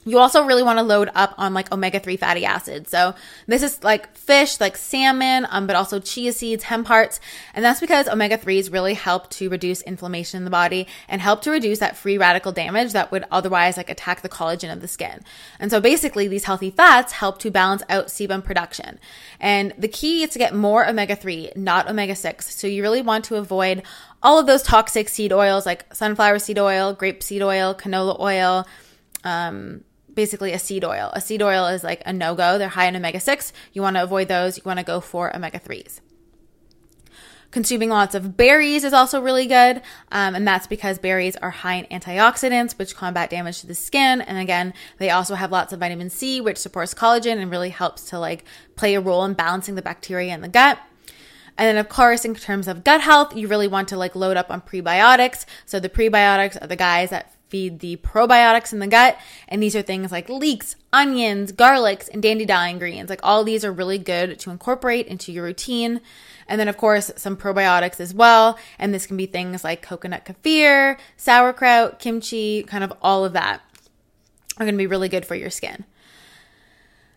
You 0.04 0.18
also 0.18 0.44
really 0.44 0.62
want 0.64 0.78
to 0.78 0.82
load 0.82 1.10
up 1.14 1.34
on 1.38 1.54
like 1.54 1.70
omega 1.70 2.00
3 2.00 2.16
fatty 2.16 2.44
acids. 2.44 2.90
So 2.90 3.14
this 3.46 3.62
is 3.62 3.82
like 3.84 4.14
fish, 4.16 4.60
like 4.60 4.76
salmon, 4.76 5.46
um, 5.50 5.66
but 5.66 5.76
also 5.76 6.00
chia 6.00 6.32
seeds, 6.32 6.64
hemp 6.64 6.88
hearts. 6.88 7.20
And 7.54 7.64
that's 7.64 7.80
because 7.80 8.08
omega 8.08 8.36
3s 8.36 8.72
really 8.72 8.94
help 8.94 9.30
to 9.30 9.48
reduce 9.48 9.80
inflammation 9.82 10.38
in 10.38 10.44
the 10.44 10.50
body 10.50 10.88
and 11.08 11.20
help 11.20 11.42
to 11.42 11.50
reduce 11.50 11.78
that 11.78 11.96
free 11.96 12.18
radical 12.18 12.50
damage 12.50 12.92
that 12.92 13.12
would 13.12 13.24
otherwise 13.30 13.76
like 13.76 13.90
attack 13.90 14.22
the 14.22 14.28
collagen 14.28 14.72
of 14.72 14.80
the 14.80 14.88
skin. 14.88 15.20
And 15.60 15.70
so 15.70 15.80
basically 15.80 16.26
these 16.26 16.44
healthy 16.44 16.70
fats 16.70 17.12
help 17.12 17.38
to 17.38 17.50
balance 17.50 17.84
out 17.88 18.06
sebum 18.06 18.42
production. 18.42 18.98
And 19.38 19.72
the 19.78 19.88
key 19.88 20.24
is 20.24 20.30
to 20.30 20.38
get 20.38 20.52
more 20.52 20.88
omega 20.88 21.14
3, 21.14 21.52
not 21.54 21.88
omega 21.88 22.16
6. 22.16 22.54
So 22.56 22.66
you 22.66 22.82
really 22.82 23.02
want 23.02 23.24
to 23.26 23.36
avoid 23.36 23.84
all 24.20 24.38
of 24.38 24.46
those 24.46 24.62
toxic 24.62 25.08
seed 25.08 25.32
oils 25.32 25.64
like 25.64 25.94
sunflower 25.94 26.40
seed 26.40 26.58
oil, 26.58 26.92
grape 26.92 27.22
seed 27.22 27.42
oil, 27.42 27.74
canola 27.74 28.18
oil, 28.18 28.66
um, 29.24 29.84
basically 30.14 30.53
a 30.53 30.59
seed 30.59 30.85
oil. 30.85 31.11
A 31.12 31.20
seed 31.20 31.42
oil 31.42 31.66
is 31.66 31.83
like 31.85 32.03
a 32.07 32.12
no 32.12 32.35
go. 32.35 32.59
They're 32.59 32.68
high 32.68 32.87
in 32.87 32.96
omega 32.96 33.20
6. 33.20 33.53
You 33.72 33.83
want 33.83 33.96
to 33.96 34.03
avoid 34.03 34.29
those. 34.29 34.57
You 34.57 34.62
want 34.64 34.79
to 34.79 34.85
go 34.85 35.01
for 35.01 35.35
omega 35.35 35.59
3s. 35.59 36.01
Consuming 37.53 37.90
lots 37.90 38.14
of 38.14 38.35
berries 38.35 38.83
is 38.83 38.94
also 38.94 39.20
really 39.20 39.46
good, 39.46 39.83
um, 40.11 40.35
and 40.35 40.48
that's 40.48 40.66
because 40.66 40.98
berries 40.98 41.37
are 41.37 41.51
high 41.51 41.75
in 41.75 42.01
antioxidants, 42.01 42.79
which 42.79 42.96
combat 42.96 43.29
damage 43.29 43.61
to 43.61 43.66
the 43.66 43.75
skin. 43.75 44.22
And 44.22 44.38
again, 44.38 44.72
they 44.96 45.11
also 45.11 45.35
have 45.35 45.53
lots 45.53 45.70
of 45.70 45.81
vitamin 45.81 46.09
C, 46.09 46.40
which 46.40 46.57
supports 46.57 46.94
collagen 46.94 47.37
and 47.37 47.51
really 47.51 47.68
helps 47.68 48.09
to 48.09 48.18
like 48.18 48.44
play 48.75 48.94
a 48.94 49.03
role 49.03 49.22
in 49.27 49.35
balancing 49.35 49.75
the 49.75 49.83
bacteria 49.83 50.33
in 50.33 50.40
the 50.40 50.48
gut. 50.48 50.79
And 51.59 51.68
then 51.68 51.77
of 51.77 51.90
course, 51.90 52.25
in 52.25 52.35
terms 52.35 52.68
of 52.68 52.85
gut 52.85 53.03
health, 53.03 53.37
you 53.37 53.48
really 53.48 53.68
want 53.68 53.88
to 53.88 53.98
like 53.98 54.16
load 54.16 54.38
up 54.38 54.51
on 54.51 54.62
prebiotics. 54.62 55.44
So 55.66 55.79
the 55.79 55.90
prebiotics 55.90 56.62
are 56.62 56.66
the 56.66 56.77
guys 56.77 57.11
that 57.11 57.35
feed 57.52 57.80
the 57.80 57.96
probiotics 57.98 58.72
in 58.72 58.78
the 58.78 58.86
gut. 58.86 59.18
And 59.46 59.62
these 59.62 59.76
are 59.76 59.82
things 59.82 60.10
like 60.10 60.30
leeks, 60.30 60.74
onions, 60.90 61.52
garlics, 61.52 62.08
and 62.08 62.22
dandelion 62.22 62.78
greens. 62.78 63.10
Like 63.10 63.20
all 63.22 63.44
these 63.44 63.62
are 63.62 63.70
really 63.70 63.98
good 63.98 64.38
to 64.40 64.50
incorporate 64.50 65.06
into 65.06 65.30
your 65.30 65.44
routine. 65.44 66.00
And 66.48 66.58
then, 66.58 66.66
of 66.66 66.78
course, 66.78 67.12
some 67.16 67.36
probiotics 67.36 68.00
as 68.00 68.14
well. 68.14 68.58
And 68.78 68.92
this 68.92 69.06
can 69.06 69.18
be 69.18 69.26
things 69.26 69.62
like 69.62 69.82
coconut 69.82 70.24
kefir, 70.24 70.98
sauerkraut, 71.18 71.98
kimchi, 71.98 72.62
kind 72.62 72.82
of 72.82 72.92
all 73.02 73.24
of 73.24 73.34
that 73.34 73.60
are 74.56 74.64
going 74.64 74.74
to 74.74 74.78
be 74.78 74.86
really 74.86 75.10
good 75.10 75.26
for 75.26 75.34
your 75.34 75.50
skin. 75.50 75.84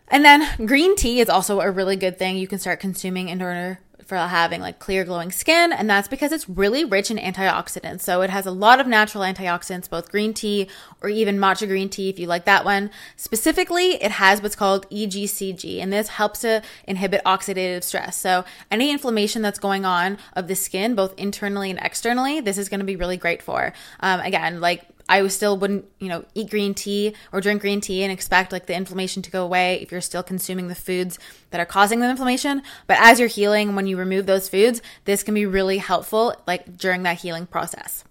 And 0.08 0.24
then 0.24 0.66
green 0.66 0.96
tea 0.96 1.20
is 1.20 1.28
also 1.30 1.60
a 1.60 1.70
really 1.70 1.96
good 1.96 2.18
thing 2.18 2.36
you 2.36 2.46
can 2.46 2.58
start 2.58 2.78
consuming 2.78 3.28
in 3.28 3.42
order 3.42 3.80
for 4.06 4.16
having 4.16 4.60
like 4.60 4.78
clear 4.78 5.04
glowing 5.04 5.32
skin 5.32 5.72
and 5.72 5.90
that's 5.90 6.08
because 6.08 6.32
it's 6.32 6.48
really 6.48 6.84
rich 6.84 7.10
in 7.10 7.18
antioxidants. 7.18 8.02
So 8.02 8.22
it 8.22 8.30
has 8.30 8.46
a 8.46 8.50
lot 8.50 8.80
of 8.80 8.86
natural 8.86 9.24
antioxidants 9.24 9.90
both 9.90 10.10
green 10.10 10.32
tea 10.32 10.68
or 11.02 11.08
even 11.08 11.38
matcha 11.38 11.66
green 11.66 11.88
tea 11.88 12.08
if 12.08 12.18
you 12.18 12.26
like 12.26 12.44
that 12.44 12.64
one. 12.64 12.90
Specifically 13.16 14.02
it 14.02 14.12
has 14.12 14.40
what's 14.40 14.56
called 14.56 14.88
EGCG 14.90 15.82
and 15.82 15.92
this 15.92 16.08
helps 16.08 16.40
to 16.40 16.62
inhibit 16.84 17.22
oxidative 17.24 17.82
stress. 17.82 18.16
So 18.16 18.44
any 18.70 18.90
inflammation 18.90 19.42
that's 19.42 19.58
going 19.58 19.84
on 19.84 20.18
of 20.34 20.46
the 20.46 20.54
skin 20.54 20.94
both 20.94 21.12
internally 21.18 21.70
and 21.70 21.80
externally 21.82 22.40
this 22.40 22.58
is 22.58 22.68
going 22.68 22.80
to 22.80 22.86
be 22.86 22.96
really 22.96 23.16
great 23.16 23.42
for. 23.42 23.72
Um, 24.00 24.20
again 24.20 24.60
like 24.60 24.84
I 25.08 25.26
still 25.28 25.56
wouldn't, 25.56 25.84
you 25.98 26.08
know, 26.08 26.24
eat 26.34 26.50
green 26.50 26.74
tea 26.74 27.14
or 27.32 27.40
drink 27.40 27.60
green 27.60 27.80
tea 27.80 28.02
and 28.02 28.12
expect 28.12 28.52
like 28.52 28.66
the 28.66 28.74
inflammation 28.74 29.22
to 29.22 29.30
go 29.30 29.44
away 29.44 29.80
if 29.80 29.92
you're 29.92 30.00
still 30.00 30.22
consuming 30.22 30.68
the 30.68 30.74
foods 30.74 31.18
that 31.50 31.60
are 31.60 31.66
causing 31.66 32.00
the 32.00 32.10
inflammation. 32.10 32.62
But 32.86 32.98
as 33.00 33.20
you're 33.20 33.28
healing, 33.28 33.74
when 33.74 33.86
you 33.86 33.96
remove 33.96 34.26
those 34.26 34.48
foods, 34.48 34.82
this 35.04 35.22
can 35.22 35.34
be 35.34 35.46
really 35.46 35.78
helpful 35.78 36.34
like 36.46 36.76
during 36.76 37.04
that 37.04 37.18
healing 37.18 37.46
process. 37.46 38.04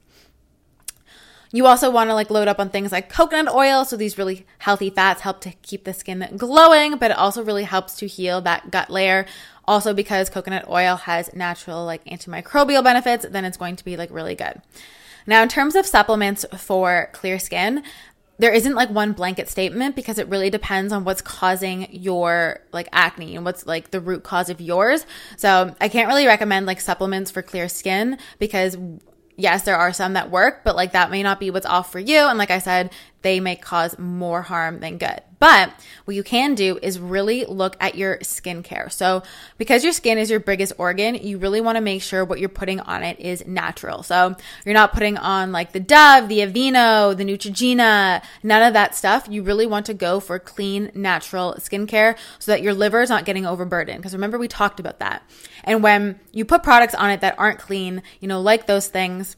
You 1.52 1.68
also 1.68 1.90
want 1.90 2.10
to 2.10 2.14
like 2.14 2.30
load 2.30 2.48
up 2.48 2.60
on 2.60 2.70
things 2.70 2.92
like 2.92 3.10
coconut 3.10 3.54
oil. 3.54 3.86
So 3.86 3.96
these 3.96 4.18
really 4.18 4.46
healthy 4.60 4.90
fats 4.90 5.22
help 5.22 5.42
to 5.42 5.52
keep 5.62 5.84
the 5.84 5.94
skin 5.94 6.28
glowing, 6.38 6.98
but 6.98 7.12
it 7.12 7.18
also 7.18 7.44
really 7.44 7.64
helps 7.64 7.96
to 7.98 8.08
heal 8.08 8.42
that 8.42 8.72
gut 8.72 8.90
layer. 8.90 9.26
Also 9.66 9.94
because 9.94 10.30
coconut 10.30 10.68
oil 10.70 10.96
has 10.96 11.34
natural 11.34 11.86
like 11.86 12.04
antimicrobial 12.06 12.84
benefits, 12.84 13.26
then 13.30 13.46
it's 13.46 13.58
going 13.58 13.76
to 13.78 13.86
be 13.86 13.96
like 13.98 14.12
really 14.12 14.36
good. 14.36 14.62
Now, 15.28 15.42
in 15.44 15.50
terms 15.50 15.76
of 15.76 15.86
supplements 15.86 16.46
for 16.58 17.10
clear 17.14 17.40
skin, 17.40 17.84
there 18.38 18.52
isn't 18.52 18.74
like 18.74 18.90
one 18.90 19.14
blanket 19.14 19.50
statement 19.50 19.96
because 19.96 20.20
it 20.20 20.28
really 20.28 20.50
depends 20.50 20.92
on 20.92 21.06
what's 21.06 21.22
causing 21.22 21.88
your 21.92 22.60
like 22.74 22.90
acne 22.92 23.36
and 23.36 23.46
what's 23.46 23.66
like 23.66 23.92
the 23.92 24.02
root 24.02 24.24
cause 24.24 24.50
of 24.50 24.60
yours. 24.60 25.06
So 25.38 25.74
I 25.80 25.88
can't 25.88 26.08
really 26.08 26.26
recommend 26.26 26.66
like 26.66 26.82
supplements 26.82 27.32
for 27.32 27.42
clear 27.42 27.70
skin 27.70 28.18
because 28.40 28.78
yes, 29.36 29.64
there 29.64 29.78
are 29.78 29.94
some 29.94 30.14
that 30.14 30.32
work, 30.32 30.64
but 30.64 30.76
like 30.76 30.94
that 30.94 31.12
may 31.12 31.24
not 31.24 31.40
be 31.40 31.52
what's 31.52 31.66
off 31.66 31.92
for 31.92 32.00
you. 32.00 32.20
And 32.20 32.38
like 32.38 32.52
I 32.52 32.60
said, 32.60 32.92
they 33.22 33.40
may 33.40 33.56
cause 33.56 33.98
more 33.98 34.44
harm 34.44 34.80
than 34.82 35.00
good. 35.00 35.20
But 35.40 35.74
what 36.06 36.16
you 36.16 36.24
can 36.24 36.56
do 36.56 36.80
is 36.82 37.00
really 37.00 37.44
look 37.46 37.76
at 37.80 37.96
your 37.96 38.20
skincare. 38.20 38.92
So, 38.92 39.24
because 39.58 39.84
your 39.84 39.94
skin 39.94 40.18
is 40.18 40.30
your 40.30 40.40
biggest 40.40 40.74
organ, 40.78 41.16
you 41.16 41.38
really 41.38 41.60
want 41.60 41.76
to 41.76 41.82
make 41.82 42.02
sure 42.02 42.24
what 42.24 42.40
you're 42.40 42.50
putting 42.50 42.80
on 42.80 43.04
it 43.04 43.20
is 43.20 43.46
natural. 43.46 44.04
So, 44.04 44.36
you're 44.64 44.74
not 44.74 44.94
putting 44.94 45.18
on 45.18 45.52
like 45.52 45.72
the 45.72 45.80
Dove, 45.80 46.30
the 46.30 46.40
Aveeno, 46.40 47.18
the 47.18 47.26
Neutrogena, 47.26 48.24
none 48.44 48.62
of 48.62 48.74
that 48.74 48.96
stuff. 48.96 49.28
You 49.30 49.44
really 49.44 49.66
want 49.66 49.88
to 49.88 49.94
go 49.94 50.20
for 50.20 50.40
clean, 50.40 50.92
natural 50.94 51.56
skincare 51.60 52.18
so 52.40 52.52
that 52.52 52.62
your 52.62 52.74
liver 52.74 53.02
is 53.02 53.10
not 53.10 53.26
getting 53.26 53.46
overburdened. 53.46 53.98
Because 53.98 54.14
remember, 54.14 54.38
we 54.38 54.48
talked 54.48 54.80
about 54.80 55.00
that. 55.00 55.24
And 55.66 55.84
when 55.84 56.20
you 56.32 56.46
put 56.46 56.64
products 56.64 56.96
on 56.96 57.10
it 57.10 57.20
that 57.22 57.38
aren't 57.38 57.60
clean, 57.60 58.02
you 58.22 58.30
know, 58.30 58.40
like 58.40 58.68
those 58.68 58.88
things, 58.88 59.36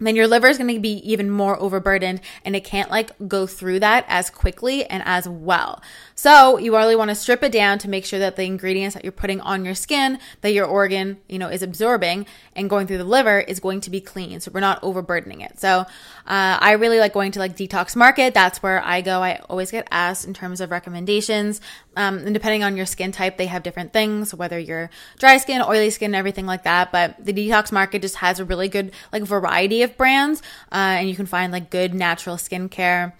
then 0.00 0.16
your 0.16 0.28
liver 0.28 0.46
is 0.46 0.58
going 0.58 0.72
to 0.72 0.80
be 0.80 1.10
even 1.10 1.30
more 1.30 1.60
overburdened 1.60 2.20
and 2.44 2.54
it 2.54 2.64
can't 2.64 2.90
like 2.90 3.10
go 3.26 3.46
through 3.46 3.80
that 3.80 4.04
as 4.08 4.30
quickly 4.30 4.84
and 4.84 5.02
as 5.04 5.28
well. 5.28 5.82
So 6.14 6.58
you 6.58 6.76
really 6.76 6.96
want 6.96 7.10
to 7.10 7.14
strip 7.14 7.42
it 7.42 7.52
down 7.52 7.78
to 7.78 7.88
make 7.88 8.04
sure 8.04 8.18
that 8.18 8.36
the 8.36 8.44
ingredients 8.44 8.94
that 8.94 9.04
you're 9.04 9.12
putting 9.12 9.40
on 9.40 9.64
your 9.64 9.74
skin 9.74 10.18
that 10.40 10.52
your 10.52 10.66
organ, 10.66 11.18
you 11.28 11.38
know, 11.38 11.48
is 11.48 11.62
absorbing 11.62 12.26
and 12.54 12.70
going 12.70 12.86
through 12.86 12.98
the 12.98 13.04
liver 13.04 13.40
is 13.40 13.60
going 13.60 13.80
to 13.82 13.90
be 13.90 14.00
clean. 14.00 14.40
So 14.40 14.50
we're 14.52 14.60
not 14.60 14.82
overburdening 14.82 15.40
it. 15.40 15.58
So 15.58 15.86
uh, 16.28 16.58
I 16.60 16.72
really 16.72 16.98
like 16.98 17.14
going 17.14 17.32
to 17.32 17.38
like 17.38 17.56
Detox 17.56 17.96
Market. 17.96 18.34
That's 18.34 18.62
where 18.62 18.84
I 18.84 19.00
go. 19.00 19.22
I 19.22 19.40
always 19.48 19.70
get 19.70 19.88
asked 19.90 20.26
in 20.26 20.34
terms 20.34 20.60
of 20.60 20.70
recommendations. 20.70 21.62
Um, 21.96 22.18
and 22.18 22.34
depending 22.34 22.62
on 22.62 22.76
your 22.76 22.84
skin 22.84 23.12
type, 23.12 23.38
they 23.38 23.46
have 23.46 23.62
different 23.62 23.94
things, 23.94 24.34
whether 24.34 24.58
you're 24.58 24.90
dry 25.18 25.38
skin, 25.38 25.62
oily 25.62 25.88
skin, 25.88 26.14
everything 26.14 26.44
like 26.44 26.64
that. 26.64 26.92
But 26.92 27.24
the 27.24 27.32
Detox 27.32 27.72
Market 27.72 28.02
just 28.02 28.16
has 28.16 28.40
a 28.40 28.44
really 28.44 28.68
good 28.68 28.92
like 29.10 29.22
variety 29.22 29.82
of 29.82 29.96
brands, 29.96 30.42
uh, 30.70 31.00
and 31.00 31.08
you 31.08 31.16
can 31.16 31.26
find 31.26 31.50
like 31.50 31.70
good 31.70 31.94
natural 31.94 32.36
skincare 32.36 33.14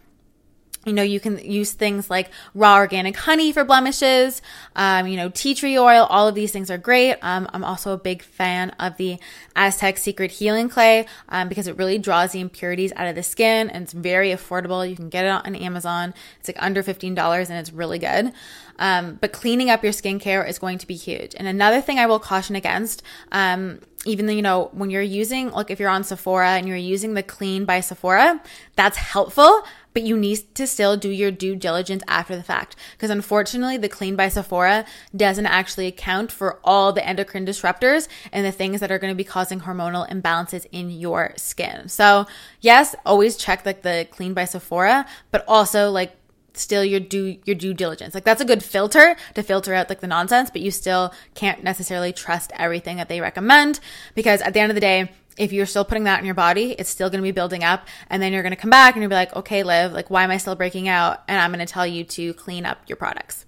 you 0.89 0.95
know, 0.95 1.03
you 1.03 1.21
can 1.21 1.39
use 1.39 1.73
things 1.73 2.11
like 2.11 2.31
raw 2.55 2.77
organic 2.77 3.17
honey 3.17 3.53
for 3.53 3.65
blemishes, 3.65 4.43
um, 4.75 5.07
you 5.07 5.17
know, 5.17 5.29
tea 5.29 5.55
tree 5.55 5.79
oil. 5.79 6.07
All 6.11 6.27
of 6.27 6.35
these 6.35 6.51
things 6.51 6.71
are 6.71 6.79
great. 6.79 7.17
Um, 7.23 7.49
I'm 7.53 7.65
also 7.65 7.93
a 7.93 7.99
big 7.99 8.23
fan 8.23 8.71
of 8.81 8.97
the 8.97 9.19
Aztec 9.55 9.99
Secret 9.99 10.31
Healing 10.31 10.69
Clay 10.69 11.07
um, 11.29 11.49
because 11.49 11.67
it 11.67 11.77
really 11.77 11.99
draws 11.99 12.33
the 12.33 12.41
impurities 12.41 12.93
out 12.97 13.07
of 13.07 13.15
the 13.15 13.23
skin 13.23 13.71
and 13.71 13.85
it's 13.85 13.93
very 13.93 14.31
affordable. 14.31 14.89
You 14.89 14.97
can 14.97 15.09
get 15.09 15.25
it 15.25 15.29
on 15.29 15.55
Amazon. 15.55 16.15
It's 16.41 16.49
like 16.49 16.63
under 16.63 16.83
$15 16.83 17.51
and 17.51 17.59
it's 17.59 17.73
really 17.73 17.99
good. 17.99 18.33
Um, 18.79 19.19
but 19.21 19.33
cleaning 19.33 19.71
up 19.71 19.83
your 19.83 19.93
skincare 19.93 20.49
is 20.49 20.59
going 20.59 20.79
to 20.79 20.87
be 20.87 20.95
huge. 20.95 21.35
And 21.37 21.49
another 21.49 21.81
thing 21.81 21.99
I 21.99 22.07
will 22.07 22.21
caution 22.21 22.55
against, 22.55 23.03
um, 23.33 23.81
even 24.07 24.27
though, 24.27 24.33
you 24.33 24.43
know, 24.43 24.71
when 24.73 24.91
you're 24.91 25.03
using, 25.03 25.51
like 25.51 25.71
if 25.71 25.81
you're 25.81 25.91
on 25.91 26.05
Sephora 26.05 26.51
and 26.51 26.69
you're 26.69 26.77
using 26.77 27.15
the 27.15 27.23
Clean 27.23 27.65
by 27.65 27.81
Sephora, 27.81 28.41
that's 28.77 28.97
helpful, 28.97 29.65
but 29.95 30.03
you 30.03 30.17
need 30.17 30.55
to 30.55 30.67
still 30.67 30.97
do 30.97 31.09
your 31.09 31.31
due 31.31 31.57
diligence 31.57 32.03
after 32.09 32.37
the 32.37 32.43
fact. 32.43 32.77
Because 32.93 33.11
unfortunately, 33.11 33.77
the 33.77 33.89
Clean 33.89 34.17
by 34.17 34.29
Sephora 34.29 34.85
doesn't 35.15 35.47
actually 35.47 35.87
account 35.87 36.31
for 36.31 36.61
all 36.65 36.93
the 36.93 37.07
endocrine 37.07 37.47
disruptors 37.47 38.09
and 38.33 38.45
the 38.45 38.53
things 38.53 38.81
that 38.81 38.91
are 38.91 38.99
going 38.99 39.13
to 39.13 39.17
be 39.17 39.25
causing 39.25 39.61
hormonal 39.61 40.09
imbalances 40.09 40.67
in 40.73 40.91
your 40.91 41.33
skin. 41.37 41.89
So, 41.89 42.27
yes, 42.61 42.95
always 43.05 43.37
check 43.37 43.65
like 43.67 43.83
the 43.83 44.07
Clean 44.11 44.35
by 44.35 44.45
Sephora, 44.45 45.07
but 45.31 45.45
also 45.49 45.91
like 45.91 46.17
still 46.55 46.85
your 46.85 47.01
due 47.01 47.39
your 47.45 47.57
due 47.57 47.75
diligence. 47.75 48.15
Like 48.15 48.25
that's 48.25 48.41
a 48.41 48.45
good 48.45 48.63
filter 48.63 49.17
to 49.35 49.43
filter 49.43 49.75
out 49.75 49.89
like 49.89 50.01
the 50.01 50.07
nonsense, 50.07 50.51
but 50.51 50.61
you 50.61 50.71
still 50.71 51.13
can't 51.35 51.63
necessarily 51.63 52.13
trust 52.13 52.53
everything 52.57 52.97
that 52.97 53.09
they 53.09 53.21
recommend 53.21 53.81
because 54.15 54.41
at 54.43 54.55
the 54.55 54.61
end 54.61 54.71
of 54.71 54.75
the 54.75 54.81
day, 54.81 55.11
if 55.37 55.53
you're 55.53 55.67
still 55.67 55.85
putting 55.85 56.05
that 56.05 56.19
in 56.19 56.27
your 56.27 56.35
body, 56.35 56.73
it's 56.73 56.91
still 56.91 57.09
going 57.09 57.21
to 57.21 57.27
be 57.27 57.33
building 57.33 57.65
up. 57.65 57.87
And 58.11 58.21
then 58.23 58.33
you're 58.33 58.43
going 58.43 58.51
to 58.51 58.57
come 58.57 58.71
back 58.71 58.95
and 58.95 59.03
you'll 59.03 59.09
be 59.09 59.15
like, 59.15 59.35
okay, 59.37 59.63
Liv, 59.63 59.93
like, 59.93 60.11
why 60.11 60.25
am 60.25 60.31
I 60.31 60.37
still 60.37 60.57
breaking 60.57 60.89
out? 60.89 61.23
And 61.29 61.41
I'm 61.41 61.53
going 61.53 61.65
to 61.65 61.73
tell 61.73 61.87
you 61.87 62.05
to 62.05 62.35
clean 62.35 62.67
up 62.67 62.81
your 62.89 62.97
products. 62.97 63.47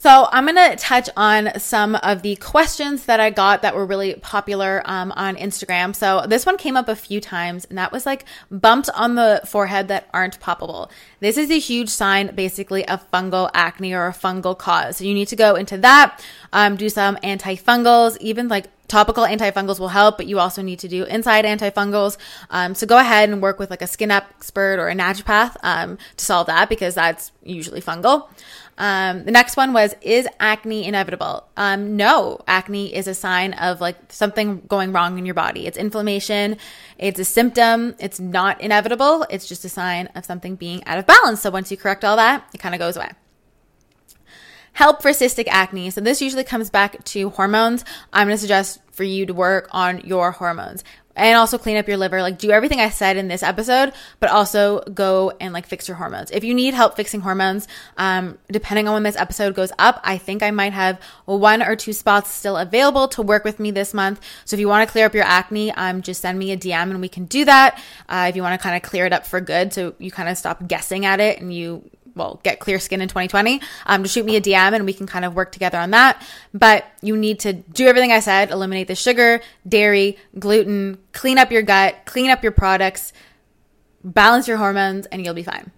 So 0.00 0.28
I'm 0.32 0.46
going 0.46 0.56
to 0.56 0.76
touch 0.76 1.10
on 1.14 1.58
some 1.58 1.94
of 1.96 2.22
the 2.22 2.34
questions 2.36 3.04
that 3.04 3.20
I 3.20 3.28
got 3.28 3.60
that 3.60 3.74
were 3.74 3.84
really 3.84 4.14
popular 4.14 4.80
um, 4.86 5.12
on 5.12 5.36
Instagram. 5.36 5.94
So 5.94 6.24
this 6.26 6.46
one 6.46 6.56
came 6.56 6.74
up 6.74 6.88
a 6.88 6.96
few 6.96 7.20
times, 7.20 7.66
and 7.66 7.76
that 7.76 7.92
was 7.92 8.06
like 8.06 8.24
bumps 8.50 8.88
on 8.88 9.16
the 9.16 9.42
forehead 9.44 9.88
that 9.88 10.08
aren't 10.14 10.40
poppable. 10.40 10.90
This 11.20 11.36
is 11.36 11.50
a 11.50 11.58
huge 11.58 11.90
sign, 11.90 12.34
basically, 12.34 12.88
of 12.88 13.10
fungal 13.10 13.50
acne 13.52 13.92
or 13.92 14.06
a 14.06 14.12
fungal 14.12 14.56
cause. 14.56 14.96
So 14.96 15.04
you 15.04 15.12
need 15.12 15.28
to 15.28 15.36
go 15.36 15.54
into 15.54 15.76
that, 15.76 16.24
um, 16.54 16.76
do 16.76 16.88
some 16.88 17.16
antifungals, 17.16 18.16
even 18.22 18.48
like 18.48 18.68
topical 18.88 19.24
antifungals 19.24 19.78
will 19.78 19.88
help, 19.88 20.16
but 20.16 20.26
you 20.26 20.38
also 20.38 20.62
need 20.62 20.78
to 20.78 20.88
do 20.88 21.04
inside 21.04 21.44
antifungals. 21.44 22.16
Um, 22.48 22.74
so 22.74 22.86
go 22.86 22.98
ahead 22.98 23.28
and 23.28 23.40
work 23.40 23.58
with 23.58 23.68
like 23.70 23.82
a 23.82 23.86
skin 23.86 24.10
expert 24.10 24.78
or 24.78 24.88
a 24.88 24.94
naturopath 24.94 25.56
um, 25.62 25.98
to 26.16 26.24
solve 26.24 26.46
that 26.46 26.70
because 26.70 26.94
that's 26.94 27.32
usually 27.42 27.82
fungal. 27.82 28.28
Um, 28.80 29.24
the 29.24 29.30
next 29.30 29.58
one 29.58 29.74
was, 29.74 29.94
is 30.00 30.26
acne 30.40 30.86
inevitable? 30.86 31.46
Um, 31.58 31.98
no, 31.98 32.40
acne 32.46 32.94
is 32.94 33.06
a 33.06 33.14
sign 33.14 33.52
of 33.52 33.78
like 33.78 33.96
something 34.08 34.62
going 34.68 34.92
wrong 34.92 35.18
in 35.18 35.26
your 35.26 35.34
body. 35.34 35.66
It's 35.66 35.76
inflammation. 35.76 36.56
It's 36.96 37.20
a 37.20 37.26
symptom. 37.26 37.94
It's 37.98 38.18
not 38.18 38.58
inevitable. 38.62 39.26
It's 39.28 39.46
just 39.46 39.66
a 39.66 39.68
sign 39.68 40.06
of 40.14 40.24
something 40.24 40.56
being 40.56 40.82
out 40.86 40.98
of 40.98 41.04
balance. 41.04 41.42
So 41.42 41.50
once 41.50 41.70
you 41.70 41.76
correct 41.76 42.06
all 42.06 42.16
that, 42.16 42.48
it 42.54 42.58
kind 42.58 42.74
of 42.74 42.78
goes 42.78 42.96
away 42.96 43.10
help 44.72 45.02
for 45.02 45.10
cystic 45.10 45.48
acne. 45.48 45.90
So 45.90 46.00
this 46.00 46.22
usually 46.22 46.44
comes 46.44 46.70
back 46.70 47.02
to 47.04 47.30
hormones. 47.30 47.84
I'm 48.12 48.28
going 48.28 48.36
to 48.36 48.40
suggest 48.40 48.80
for 48.92 49.02
you 49.02 49.26
to 49.26 49.34
work 49.34 49.68
on 49.72 50.00
your 50.02 50.30
hormones 50.30 50.84
and 51.20 51.36
also 51.36 51.58
clean 51.58 51.76
up 51.76 51.86
your 51.86 51.98
liver. 51.98 52.22
Like 52.22 52.38
do 52.38 52.50
everything 52.50 52.80
I 52.80 52.88
said 52.88 53.16
in 53.16 53.28
this 53.28 53.42
episode, 53.42 53.92
but 54.20 54.30
also 54.30 54.80
go 54.80 55.32
and 55.38 55.52
like 55.52 55.66
fix 55.66 55.86
your 55.86 55.98
hormones. 55.98 56.30
If 56.30 56.44
you 56.44 56.54
need 56.54 56.72
help 56.72 56.96
fixing 56.96 57.20
hormones, 57.20 57.68
um, 57.98 58.38
depending 58.50 58.88
on 58.88 58.94
when 58.94 59.02
this 59.02 59.16
episode 59.16 59.54
goes 59.54 59.70
up, 59.78 60.00
I 60.02 60.16
think 60.16 60.42
I 60.42 60.50
might 60.50 60.72
have 60.72 60.98
one 61.26 61.62
or 61.62 61.76
two 61.76 61.92
spots 61.92 62.30
still 62.30 62.56
available 62.56 63.06
to 63.08 63.22
work 63.22 63.44
with 63.44 63.60
me 63.60 63.70
this 63.70 63.92
month. 63.92 64.20
So 64.46 64.56
if 64.56 64.60
you 64.60 64.68
want 64.68 64.88
to 64.88 64.90
clear 64.90 65.04
up 65.04 65.14
your 65.14 65.24
acne, 65.24 65.72
um, 65.72 66.00
just 66.00 66.22
send 66.22 66.38
me 66.38 66.52
a 66.52 66.56
DM 66.56 66.90
and 66.90 67.00
we 67.00 67.08
can 67.08 67.26
do 67.26 67.44
that. 67.44 67.80
Uh, 68.08 68.26
if 68.30 68.36
you 68.36 68.42
want 68.42 68.58
to 68.58 68.62
kind 68.62 68.76
of 68.76 68.88
clear 68.88 69.04
it 69.04 69.12
up 69.12 69.26
for 69.26 69.40
good, 69.40 69.74
so 69.74 69.94
you 69.98 70.10
kind 70.10 70.28
of 70.28 70.38
stop 70.38 70.66
guessing 70.66 71.04
at 71.04 71.20
it 71.20 71.40
and 71.40 71.52
you 71.52 71.88
well, 72.14 72.40
get 72.42 72.60
clear 72.60 72.78
skin 72.78 73.00
in 73.00 73.08
2020, 73.08 73.60
um, 73.86 74.02
just 74.02 74.14
shoot 74.14 74.24
me 74.24 74.36
a 74.36 74.40
DM 74.40 74.74
and 74.74 74.84
we 74.84 74.92
can 74.92 75.06
kind 75.06 75.24
of 75.24 75.34
work 75.34 75.52
together 75.52 75.78
on 75.78 75.90
that. 75.90 76.22
But 76.52 76.84
you 77.02 77.16
need 77.16 77.40
to 77.40 77.52
do 77.52 77.86
everything 77.86 78.12
I 78.12 78.20
said, 78.20 78.50
eliminate 78.50 78.88
the 78.88 78.94
sugar, 78.94 79.40
dairy, 79.66 80.18
gluten, 80.38 80.98
clean 81.12 81.38
up 81.38 81.50
your 81.50 81.62
gut, 81.62 81.96
clean 82.04 82.30
up 82.30 82.42
your 82.42 82.52
products, 82.52 83.12
balance 84.02 84.48
your 84.48 84.56
hormones, 84.56 85.06
and 85.06 85.24
you'll 85.24 85.34
be 85.34 85.42
fine. 85.42 85.70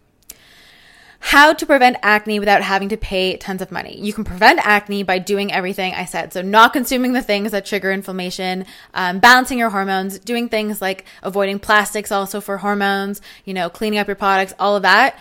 How 1.25 1.53
to 1.53 1.67
prevent 1.67 1.99
acne 2.03 2.41
without 2.41 2.63
having 2.63 2.89
to 2.89 2.97
pay 2.97 3.37
tons 3.37 3.63
of 3.63 3.71
money. 3.71 3.97
You 3.97 4.13
can 4.13 4.25
prevent 4.25 4.59
acne 4.67 5.05
by 5.05 5.21
doing 5.21 5.53
everything 5.53 5.95
I 5.95 6.05
said. 6.05 6.33
So, 6.33 6.43
not 6.43 6.73
consuming 6.73 7.13
the 7.13 7.23
things 7.23 7.53
that 7.53 7.65
trigger 7.65 7.93
inflammation, 7.93 8.67
um, 8.93 9.21
balancing 9.21 9.57
your 9.57 9.71
hormones, 9.71 10.19
doing 10.19 10.49
things 10.49 10.83
like 10.83 11.05
avoiding 11.23 11.61
plastics 11.61 12.11
also 12.11 12.41
for 12.41 12.59
hormones, 12.59 13.21
you 13.45 13.55
know, 13.55 13.71
cleaning 13.71 14.01
up 14.01 14.09
your 14.09 14.17
products, 14.17 14.53
all 14.59 14.75
of 14.75 14.83
that 14.83 15.17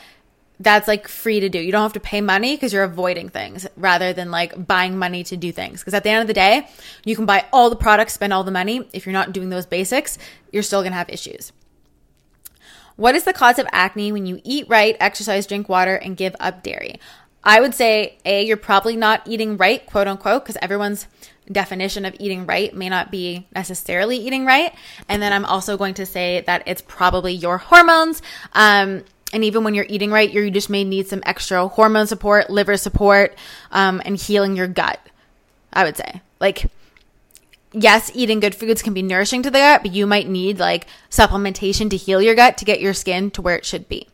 that's 0.61 0.87
like 0.87 1.07
free 1.07 1.39
to 1.39 1.49
do. 1.49 1.59
You 1.59 1.71
don't 1.71 1.81
have 1.81 1.93
to 1.93 1.99
pay 1.99 2.21
money 2.21 2.55
because 2.55 2.71
you're 2.71 2.83
avoiding 2.83 3.29
things 3.29 3.67
rather 3.75 4.13
than 4.13 4.31
like 4.31 4.67
buying 4.67 4.97
money 4.97 5.23
to 5.25 5.37
do 5.37 5.51
things. 5.51 5.81
Because 5.81 5.93
at 5.93 6.03
the 6.03 6.09
end 6.09 6.21
of 6.21 6.27
the 6.27 6.33
day, 6.33 6.67
you 7.03 7.15
can 7.15 7.25
buy 7.25 7.45
all 7.51 7.69
the 7.69 7.75
products, 7.75 8.13
spend 8.13 8.33
all 8.33 8.43
the 8.43 8.51
money. 8.51 8.87
If 8.93 9.05
you're 9.05 9.13
not 9.13 9.33
doing 9.33 9.49
those 9.49 9.65
basics, 9.65 10.17
you're 10.51 10.63
still 10.63 10.81
going 10.81 10.91
to 10.91 10.97
have 10.97 11.09
issues. 11.09 11.51
What 12.95 13.15
is 13.15 13.23
the 13.23 13.33
cause 13.33 13.57
of 13.57 13.67
acne 13.71 14.11
when 14.11 14.25
you 14.25 14.39
eat 14.43 14.67
right, 14.69 14.95
exercise, 14.99 15.47
drink 15.47 15.67
water, 15.67 15.95
and 15.95 16.15
give 16.15 16.35
up 16.39 16.61
dairy? 16.61 16.99
I 17.43 17.59
would 17.59 17.73
say, 17.73 18.19
A, 18.23 18.45
you're 18.45 18.57
probably 18.57 18.95
not 18.95 19.23
eating 19.25 19.57
right, 19.57 19.83
quote 19.85 20.07
unquote, 20.07 20.43
because 20.43 20.57
everyone's 20.61 21.07
definition 21.51 22.05
of 22.05 22.15
eating 22.19 22.45
right 22.45 22.73
may 22.73 22.87
not 22.87 23.09
be 23.09 23.47
necessarily 23.55 24.17
eating 24.17 24.45
right. 24.45 24.75
And 25.09 25.21
then 25.21 25.33
I'm 25.33 25.45
also 25.45 25.77
going 25.77 25.95
to 25.95 26.05
say 26.05 26.43
that 26.45 26.63
it's 26.67 26.83
probably 26.83 27.33
your 27.33 27.57
hormones. 27.57 28.21
Um, 28.53 29.03
and 29.33 29.43
even 29.43 29.63
when 29.63 29.73
you're 29.73 29.85
eating 29.87 30.11
right, 30.11 30.31
you 30.31 30.51
just 30.51 30.69
may 30.69 30.83
need 30.83 31.07
some 31.07 31.23
extra 31.25 31.67
hormone 31.67 32.07
support, 32.07 32.49
liver 32.49 32.77
support, 32.77 33.35
um, 33.71 34.01
and 34.05 34.17
healing 34.17 34.55
your 34.55 34.67
gut. 34.67 34.99
I 35.73 35.83
would 35.83 35.95
say, 35.95 36.21
like, 36.39 36.65
yes, 37.73 38.11
eating 38.13 38.39
good 38.39 38.55
foods 38.55 38.81
can 38.81 38.93
be 38.93 39.01
nourishing 39.01 39.43
to 39.43 39.51
the 39.51 39.59
gut, 39.59 39.83
but 39.83 39.93
you 39.93 40.05
might 40.05 40.27
need 40.27 40.59
like 40.59 40.87
supplementation 41.09 41.89
to 41.89 41.97
heal 41.97 42.21
your 42.21 42.35
gut 42.35 42.57
to 42.57 42.65
get 42.65 42.81
your 42.81 42.93
skin 42.93 43.31
to 43.31 43.41
where 43.41 43.55
it 43.55 43.65
should 43.65 43.87
be. 43.87 44.07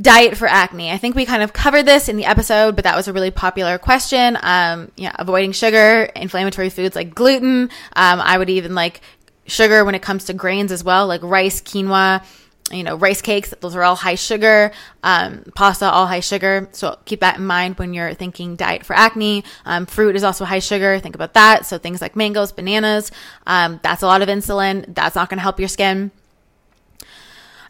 Diet 0.00 0.36
for 0.36 0.48
acne. 0.48 0.90
I 0.90 0.98
think 0.98 1.14
we 1.14 1.24
kind 1.24 1.44
of 1.44 1.52
covered 1.52 1.84
this 1.84 2.08
in 2.08 2.16
the 2.16 2.24
episode, 2.24 2.74
but 2.74 2.82
that 2.82 2.96
was 2.96 3.06
a 3.06 3.12
really 3.12 3.30
popular 3.30 3.78
question. 3.78 4.36
Um, 4.42 4.90
yeah, 4.96 5.12
avoiding 5.16 5.52
sugar, 5.52 6.10
inflammatory 6.16 6.68
foods 6.68 6.96
like 6.96 7.14
gluten. 7.14 7.70
Um, 7.94 8.20
I 8.20 8.36
would 8.36 8.50
even 8.50 8.74
like 8.74 9.02
sugar 9.46 9.84
when 9.84 9.94
it 9.94 10.02
comes 10.02 10.24
to 10.24 10.32
grains 10.32 10.72
as 10.72 10.82
well, 10.82 11.06
like 11.06 11.22
rice, 11.22 11.60
quinoa, 11.60 12.24
you 12.70 12.82
know, 12.82 12.96
rice 12.96 13.20
cakes, 13.20 13.52
those 13.60 13.76
are 13.76 13.82
all 13.82 13.94
high 13.94 14.14
sugar, 14.14 14.72
um, 15.02 15.44
pasta, 15.54 15.90
all 15.90 16.06
high 16.06 16.20
sugar. 16.20 16.68
So 16.72 16.98
keep 17.04 17.20
that 17.20 17.36
in 17.36 17.46
mind 17.46 17.78
when 17.78 17.92
you're 17.92 18.14
thinking 18.14 18.56
diet 18.56 18.84
for 18.86 18.96
acne. 18.96 19.44
Um, 19.66 19.86
fruit 19.86 20.16
is 20.16 20.24
also 20.24 20.44
high 20.44 20.60
sugar. 20.60 20.98
Think 20.98 21.14
about 21.14 21.34
that. 21.34 21.66
So 21.66 21.76
things 21.76 22.00
like 22.00 22.16
mangoes, 22.16 22.52
bananas, 22.52 23.10
um, 23.46 23.80
that's 23.82 24.02
a 24.02 24.06
lot 24.06 24.22
of 24.22 24.28
insulin. 24.28 24.94
That's 24.94 25.14
not 25.14 25.28
going 25.28 25.38
to 25.38 25.42
help 25.42 25.58
your 25.58 25.68
skin. 25.68 26.10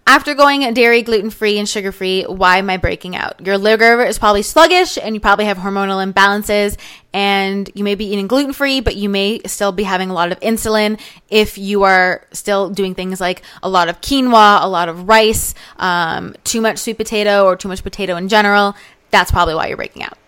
After 0.07 0.35
going 0.35 0.71
dairy, 0.75 1.01
gluten 1.01 1.31
free, 1.31 1.59
and 1.59 1.67
sugar 1.67 1.91
free, 1.91 2.25
why 2.25 2.59
am 2.59 2.69
I 2.69 2.77
breaking 2.77 3.17
out? 3.17 3.45
Your 3.45 3.57
liver 3.57 4.05
is 4.05 4.19
probably 4.19 4.43
sluggish 4.43 4.99
and 4.99 5.15
you 5.15 5.21
probably 5.21 5.47
have 5.47 5.57
hormonal 5.57 6.05
imbalances 6.05 6.77
and 7.15 7.71
you 7.75 7.85
may 7.85 7.95
be 7.95 8.05
eating 8.05 8.27
gluten 8.27 8.53
free, 8.53 8.81
but 8.81 8.97
you 8.97 9.09
may 9.09 9.41
still 9.47 9.73
be 9.73 9.83
having 9.83 10.11
a 10.11 10.13
lot 10.13 10.31
of 10.31 10.39
insulin 10.41 11.01
if 11.31 11.57
you 11.57 11.85
are 11.85 12.27
still 12.33 12.69
doing 12.69 12.95
things 12.95 13.19
like 13.19 13.41
a 13.63 13.69
lot 13.69 13.89
of 13.89 14.03
quinoa, 14.03 14.63
a 14.63 14.69
lot 14.69 14.91
of 14.91 15.09
rice, 15.09 15.55
um, 15.79 16.35
too 16.45 16.61
much 16.61 16.79
sweet 16.79 16.99
potato, 16.99 17.47
or 17.47 17.57
too 17.57 17.69
much 17.69 17.83
potato 17.83 18.17
in 18.17 18.29
general. 18.29 18.77
That's 19.11 19.31
probably 19.31 19.55
why 19.55 19.69
you're 19.69 19.79
breaking 19.79 20.03
out. 20.03 20.19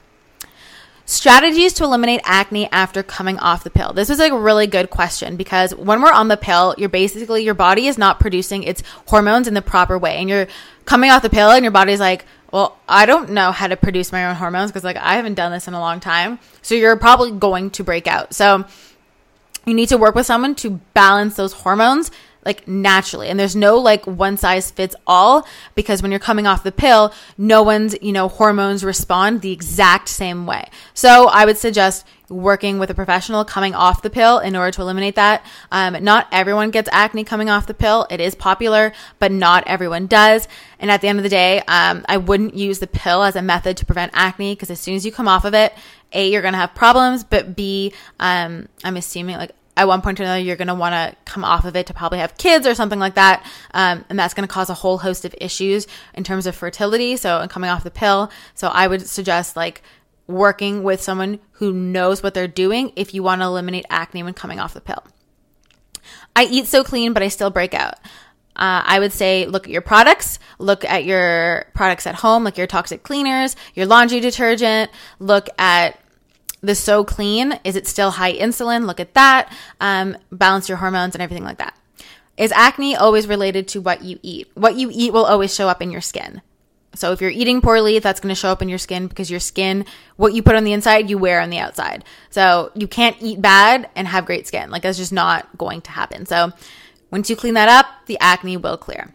Strategies 1.09 1.73
to 1.75 1.85
eliminate 1.85 2.21
acne 2.25 2.69
after 2.73 3.01
coming 3.01 3.39
off 3.39 3.63
the 3.63 3.71
pill. 3.71 3.93
This 3.93 4.11
is 4.11 4.19
a 4.19 4.37
really 4.37 4.67
good 4.67 4.91
question 4.91 5.37
because 5.37 5.73
when 5.73 6.03
we're 6.03 6.13
on 6.13 6.27
the 6.27 6.37
pill, 6.37 6.75
you're 6.77 6.89
basically, 6.89 7.45
your 7.45 7.55
body 7.55 7.87
is 7.87 7.97
not 7.97 8.19
producing 8.19 8.65
its 8.65 8.83
hormones 9.07 9.47
in 9.47 9.55
the 9.55 9.63
proper 9.63 9.97
way. 9.97 10.17
And 10.17 10.29
you're 10.29 10.49
coming 10.85 11.11
off 11.11 11.23
the 11.23 11.31
pill 11.31 11.51
and 11.51 11.63
your 11.63 11.71
body's 11.71 12.01
like, 12.01 12.25
well, 12.53 12.77
I 12.89 13.07
don't 13.07 13.31
know 13.31 13.53
how 13.53 13.69
to 13.69 13.77
produce 13.77 14.11
my 14.11 14.27
own 14.27 14.35
hormones 14.35 14.73
because 14.73 14.83
like 14.83 14.97
I 14.97 15.15
haven't 15.15 15.35
done 15.35 15.53
this 15.53 15.69
in 15.69 15.75
a 15.75 15.81
long 15.81 16.01
time. 16.01 16.41
So 16.63 16.75
you're 16.75 16.97
probably 16.97 17.31
going 17.31 17.71
to 17.71 17.85
break 17.85 18.09
out. 18.09 18.35
So 18.35 18.65
you 19.65 19.75
need 19.75 19.91
to 19.91 19.99
work 19.99 20.17
with 20.17 20.27
someone 20.27 20.57
to 20.57 20.81
balance 20.93 21.37
those 21.37 21.53
hormones 21.53 22.11
like 22.47 22.67
naturally. 22.67 23.29
And 23.29 23.39
there's 23.39 23.57
no 23.57 23.77
like 23.77 24.07
one 24.07 24.39
size 24.39 24.71
fits 24.71 24.97
all 25.07 25.47
because 25.75 26.01
when 26.01 26.11
you're 26.11 26.21
coming 26.21 26.47
off 26.47 26.63
the 26.63 26.73
pill, 26.73 27.13
no 27.37 27.63
one's, 27.63 27.95
you 28.01 28.13
know, 28.13 28.29
hormones 28.29 28.85
respond 28.85 29.43
the 29.43 29.53
exact 29.53 30.09
same 30.09 30.47
way. 30.47 30.71
So 30.95 31.29
I 31.29 31.45
would 31.45 31.59
suggest 31.59 32.07
working 32.29 32.79
with 32.79 32.91
a 32.91 32.95
professional 32.95 33.45
coming 33.45 33.75
off 33.75 34.03
the 34.03 34.11
pill 34.11 34.39
in 34.39 34.57
order 34.57 34.71
to 34.73 34.83
eliminate 34.83 35.15
that. 35.17 35.45
Um, 35.71 36.03
not 36.03 36.27
everyone 36.33 36.71
gets 36.71 36.89
acne 36.93 37.25
coming 37.25 37.51
off 37.51 37.67
the 37.67 37.75
pill. 37.75 38.07
It 38.11 38.21
is 38.21 38.35
popular, 38.35 38.93
but 39.19 39.31
not 39.33 39.65
everyone 39.67 40.07
does. 40.07 40.49
And 40.79 40.91
at 40.91 41.01
the 41.01 41.09
end 41.09 41.19
of 41.19 41.23
the 41.23 41.29
day, 41.29 41.61
um, 41.69 42.05
I 42.09 42.17
wouldn't 42.17 42.55
use 42.55 42.79
the 42.79 42.87
pill 42.87 43.23
as 43.23 43.37
a 43.37 43.43
method 43.43 43.77
to 43.79 43.87
prevent 43.87 44.13
acne 44.15 44.55
because 44.55 44.71
as 44.71 44.81
soon 44.81 44.95
as 44.95 45.05
you 45.05 45.13
come 45.13 45.29
off 45.29 45.45
of 45.45 45.55
it, 45.55 45.73
A, 46.13 46.31
you're 46.31 46.43
going 46.43 46.55
to 46.55 46.59
have 46.59 46.75
problems, 46.75 47.25
but 47.25 47.55
B, 47.55 47.93
um, 48.19 48.69
I'm 48.85 48.97
assuming 48.97 49.37
like 49.37 49.53
at 49.77 49.87
one 49.87 50.01
point 50.01 50.19
or 50.21 50.23
another, 50.23 50.41
you're 50.41 50.57
going 50.57 50.69
to 50.69 50.75
want 50.75 50.95
to 50.95 51.17
come 51.31 51.45
off 51.45 51.65
of 51.65 51.77
it 51.77 51.87
to 51.87 51.95
probably 51.95 52.19
have 52.19 52.37
kids 52.39 52.67
or 52.67 52.75
something 52.75 52.99
like 52.99 53.15
that. 53.17 53.45
Um, 53.75 54.05
and 54.09 54.19
that's 54.19 54.35
going 54.35 54.47
to 54.47 54.53
cause 54.53 54.71
a 54.71 54.75
whole 54.75 54.99
host 54.99 55.25
of 55.25 55.35
issues 55.41 55.87
in 56.15 56.25
terms 56.25 56.47
of 56.47 56.57
fertility. 56.57 57.17
So, 57.17 57.41
and 57.41 57.51
coming 57.51 57.71
off 57.71 57.85
the 57.85 57.91
pill. 57.91 58.31
So, 58.55 58.69
I 58.69 58.87
would 58.87 59.07
suggest 59.07 59.57
like 59.57 59.83
working 60.27 60.83
with 60.83 61.03
someone 61.03 61.39
who 61.53 61.73
knows 61.73 62.23
what 62.23 62.35
they're 62.35 62.49
doing 62.49 62.93
if 62.97 63.15
you 63.15 63.23
want 63.23 63.41
to 63.41 63.47
eliminate 63.47 63.85
acne 63.91 64.23
when 64.23 64.35
coming 64.35 64.59
off 64.59 64.75
the 64.75 64.81
pill. 64.81 65.05
I 66.35 66.45
eat 66.45 66.67
so 66.67 66.85
clean, 66.85 67.13
but 67.13 67.23
I 67.23 67.29
still 67.29 67.51
break 67.51 67.75
out. 67.75 67.95
Uh, 68.57 68.83
I 68.85 68.99
would 68.99 69.13
say 69.13 69.47
look 69.47 69.67
at 69.67 69.73
your 69.73 69.83
products, 69.83 70.39
look 70.59 70.85
at 70.85 71.05
your 71.05 71.67
products 71.75 72.07
at 72.07 72.15
home, 72.15 72.43
like 72.43 72.57
your 72.57 72.67
toxic 72.67 73.03
cleaners, 73.03 73.55
your 73.75 73.85
laundry 73.85 74.21
detergent, 74.21 74.91
look 75.19 75.49
at 75.59 76.01
the 76.67 76.75
So 76.75 77.05
Clean, 77.05 77.59
is 77.65 77.77
it 77.77 77.87
still 77.87 78.13
high 78.13 78.35
insulin? 78.37 78.87
Look 78.87 79.01
at 79.01 79.15
that. 79.15 79.53
Um, 79.81 80.17
balance 80.31 80.69
your 80.69 80.79
hormones 80.79 81.15
and 81.15 81.23
everything 81.23 81.45
like 81.45 81.59
that. 81.59 81.79
Is 82.37 82.53
acne 82.53 82.97
always 82.97 83.27
related 83.27 83.69
to 83.69 83.81
what 83.81 84.03
you 84.03 84.19
eat? 84.23 84.51
What 84.55 84.77
you 84.77 84.91
eat 84.93 85.13
will 85.13 85.25
always 85.25 85.55
show 85.55 85.69
up 85.69 85.81
in 85.81 85.91
your 85.91 86.03
skin. 86.03 86.43
So 86.95 87.13
if 87.13 87.21
you're 87.21 87.31
eating 87.31 87.61
poorly, 87.61 87.99
that's 87.99 88.21
going 88.21 88.35
to 88.35 88.41
show 88.41 88.51
up 88.51 88.63
in 88.63 88.69
your 88.69 88.79
skin 88.79 89.07
because 89.07 89.31
your 89.31 89.41
skin, 89.41 89.85
what 90.17 90.33
you 90.35 90.43
put 90.43 90.57
on 90.57 90.65
the 90.65 90.73
inside, 90.73 91.09
you 91.11 91.19
wear 91.19 91.41
on 91.41 91.51
the 91.51 91.59
outside. 91.59 92.05
So 92.31 92.73
you 92.75 92.89
can't 92.89 93.17
eat 93.21 93.41
bad 93.41 93.89
and 93.95 94.09
have 94.09 94.27
great 94.27 94.47
skin. 94.47 94.71
Like 94.71 94.83
that's 94.83 94.99
just 94.99 95.13
not 95.13 95.57
going 95.57 95.83
to 95.83 95.91
happen. 95.91 96.27
So 96.27 96.53
once 97.11 97.31
you 97.31 97.37
clean 97.37 97.55
that 97.55 97.69
up, 97.69 97.87
the 98.07 98.19
acne 98.21 98.57
will 98.57 98.77
clear. 98.77 99.13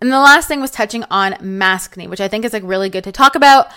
And 0.00 0.10
the 0.10 0.18
last 0.18 0.48
thing 0.48 0.60
was 0.60 0.70
touching 0.70 1.04
on 1.10 1.34
maskne, 1.34 2.08
which 2.08 2.20
I 2.20 2.28
think 2.28 2.44
is 2.44 2.52
like 2.52 2.64
really 2.64 2.90
good 2.90 3.04
to 3.04 3.12
talk 3.12 3.34
about 3.34 3.68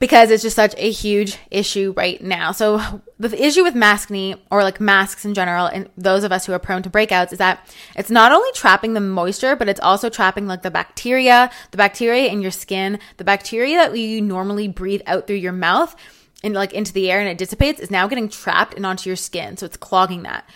because 0.00 0.30
it's 0.30 0.42
just 0.42 0.56
such 0.56 0.74
a 0.78 0.90
huge 0.90 1.38
issue 1.50 1.92
right 1.94 2.20
now. 2.22 2.52
So 2.52 3.02
the 3.18 3.46
issue 3.46 3.62
with 3.62 3.74
maskne 3.74 4.40
or 4.50 4.62
like 4.64 4.80
masks 4.80 5.26
in 5.26 5.34
general 5.34 5.66
and 5.66 5.88
those 5.96 6.24
of 6.24 6.32
us 6.32 6.46
who 6.46 6.54
are 6.54 6.58
prone 6.58 6.82
to 6.82 6.90
breakouts 6.90 7.32
is 7.32 7.38
that 7.38 7.68
it's 7.94 8.10
not 8.10 8.32
only 8.32 8.50
trapping 8.52 8.94
the 8.94 9.00
moisture, 9.00 9.54
but 9.54 9.68
it's 9.68 9.80
also 9.80 10.08
trapping 10.08 10.46
like 10.46 10.62
the 10.62 10.70
bacteria, 10.70 11.50
the 11.70 11.76
bacteria 11.76 12.32
in 12.32 12.40
your 12.40 12.50
skin, 12.50 12.98
the 13.18 13.24
bacteria 13.24 13.76
that 13.76 13.96
you 13.96 14.22
normally 14.22 14.68
breathe 14.68 15.02
out 15.06 15.26
through 15.26 15.36
your 15.36 15.52
mouth 15.52 15.94
and 16.42 16.54
like 16.54 16.72
into 16.72 16.94
the 16.94 17.10
air 17.10 17.20
and 17.20 17.28
it 17.28 17.38
dissipates 17.38 17.78
is 17.78 17.90
now 17.90 18.08
getting 18.08 18.30
trapped 18.30 18.74
and 18.74 18.86
onto 18.86 19.10
your 19.10 19.16
skin. 19.16 19.58
So 19.58 19.66
it's 19.66 19.76
clogging 19.76 20.22
that. 20.22 20.48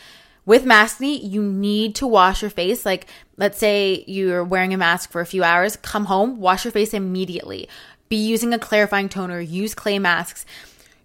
With 0.46 0.64
maskne, 0.64 1.20
you 1.22 1.42
need 1.42 1.94
to 1.96 2.06
wash 2.06 2.42
your 2.42 2.50
face. 2.50 2.84
Like, 2.84 3.06
let's 3.38 3.56
say 3.56 4.04
you're 4.06 4.44
wearing 4.44 4.74
a 4.74 4.76
mask 4.76 5.10
for 5.10 5.22
a 5.22 5.26
few 5.26 5.42
hours, 5.42 5.76
come 5.76 6.04
home, 6.04 6.38
wash 6.38 6.66
your 6.66 6.72
face 6.72 6.92
immediately 6.92 7.66
be 8.14 8.18
using 8.18 8.54
a 8.54 8.58
clarifying 8.60 9.08
toner, 9.08 9.40
use 9.40 9.74
clay 9.74 9.98
masks. 9.98 10.46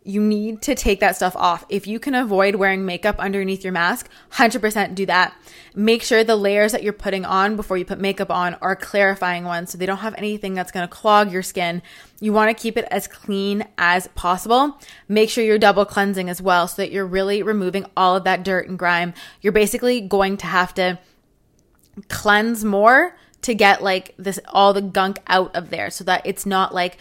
You 0.03 0.21
need 0.21 0.61
to 0.61 0.75
take 0.75 0.99
that 0.99 1.15
stuff 1.15 1.35
off. 1.35 1.65
If 1.67 1.87
you 1.87 1.99
can 1.99 2.13
avoid 2.13 2.53
wearing 2.53 2.85
makeup 2.85 3.17
underneath 3.17 3.63
your 3.63 3.73
mask, 3.73 4.07
100% 4.33 4.93
do 4.93 5.07
that. 5.07 5.35
Make 5.73 6.03
sure 6.03 6.23
the 6.23 6.35
layers 6.35 6.71
that 6.71 6.83
you're 6.83 6.93
putting 6.93 7.25
on 7.25 7.55
before 7.55 7.77
you 7.77 7.85
put 7.85 7.99
makeup 7.99 8.29
on 8.29 8.53
are 8.61 8.75
clarifying 8.75 9.43
ones 9.43 9.71
so 9.71 9.77
they 9.79 9.87
don't 9.87 9.97
have 9.97 10.13
anything 10.19 10.53
that's 10.53 10.71
going 10.71 10.87
to 10.87 10.93
clog 10.93 11.31
your 11.31 11.41
skin. 11.41 11.81
You 12.19 12.31
want 12.31 12.55
to 12.55 12.61
keep 12.61 12.77
it 12.77 12.87
as 12.91 13.07
clean 13.07 13.65
as 13.79 14.05
possible. 14.09 14.79
Make 15.07 15.31
sure 15.31 15.43
you're 15.43 15.57
double 15.57 15.85
cleansing 15.85 16.29
as 16.29 16.43
well 16.43 16.67
so 16.67 16.83
that 16.83 16.91
you're 16.91 17.07
really 17.07 17.41
removing 17.41 17.87
all 17.97 18.15
of 18.15 18.23
that 18.25 18.43
dirt 18.43 18.69
and 18.69 18.77
grime. 18.77 19.15
You're 19.41 19.51
basically 19.51 19.99
going 19.99 20.37
to 20.37 20.45
have 20.45 20.75
to 20.75 20.99
cleanse 22.07 22.63
more 22.63 23.15
to 23.41 23.55
get 23.55 23.81
like 23.81 24.13
this 24.17 24.39
all 24.49 24.73
the 24.73 24.81
gunk 24.81 25.19
out 25.27 25.55
of 25.55 25.69
there 25.69 25.89
so 25.89 26.03
that 26.03 26.21
it's 26.25 26.45
not 26.45 26.73
like 26.73 26.97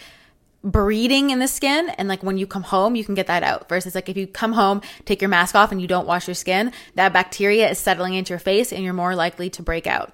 breeding 0.63 1.29
in 1.29 1.39
the 1.39 1.47
skin. 1.47 1.89
And 1.97 2.07
like 2.07 2.23
when 2.23 2.37
you 2.37 2.47
come 2.47 2.63
home 2.63 2.95
you 2.95 3.05
can 3.05 3.15
get 3.15 3.27
that 3.27 3.43
out. 3.43 3.69
Versus 3.69 3.95
like 3.95 4.09
if 4.09 4.17
you 4.17 4.27
come 4.27 4.53
home 4.53 4.81
take 5.05 5.21
your 5.21 5.29
mask 5.29 5.55
off 5.55 5.71
and 5.71 5.81
you 5.81 5.87
don't 5.87 6.07
wash 6.07 6.27
your 6.27 6.35
skin 6.35 6.71
that 6.95 7.13
bacteria 7.13 7.69
is 7.69 7.79
settling 7.79 8.13
into 8.13 8.31
your 8.31 8.39
face 8.39 8.71
and 8.71 8.83
you're 8.83 8.93
more 8.93 9.15
likely 9.15 9.49
to 9.51 9.63
break 9.63 9.87
out. 9.87 10.13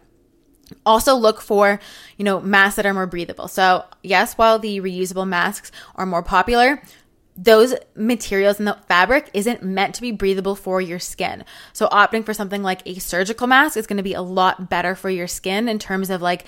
Also 0.85 1.15
look 1.15 1.41
for 1.41 1.79
you 2.17 2.25
know 2.25 2.39
masks 2.41 2.75
that 2.77 2.85
are 2.85 2.93
more 2.93 3.07
breathable. 3.07 3.47
So 3.47 3.85
yes 4.03 4.33
while 4.35 4.59
the 4.59 4.81
reusable 4.81 5.27
masks 5.27 5.71
are 5.95 6.05
more 6.05 6.23
popular 6.23 6.81
those 7.35 7.75
materials 7.95 8.59
in 8.59 8.65
the 8.65 8.77
fabric 8.87 9.29
isn't 9.33 9.61
meant 9.61 9.95
to 9.95 10.01
be 10.01 10.11
breathable 10.11 10.55
for 10.55 10.79
your 10.79 10.99
skin. 10.99 11.43
So 11.73 11.87
opting 11.87 12.25
for 12.25 12.33
something 12.33 12.63
like 12.63 12.81
a 12.85 12.99
surgical 12.99 13.47
mask 13.47 13.75
is 13.75 13.87
going 13.87 13.97
to 13.97 14.03
be 14.03 14.13
a 14.13 14.21
lot 14.21 14.69
better 14.69 14.95
for 14.95 15.09
your 15.09 15.27
skin 15.27 15.67
in 15.67 15.77
terms 15.77 16.09
of 16.09 16.21
like 16.21 16.45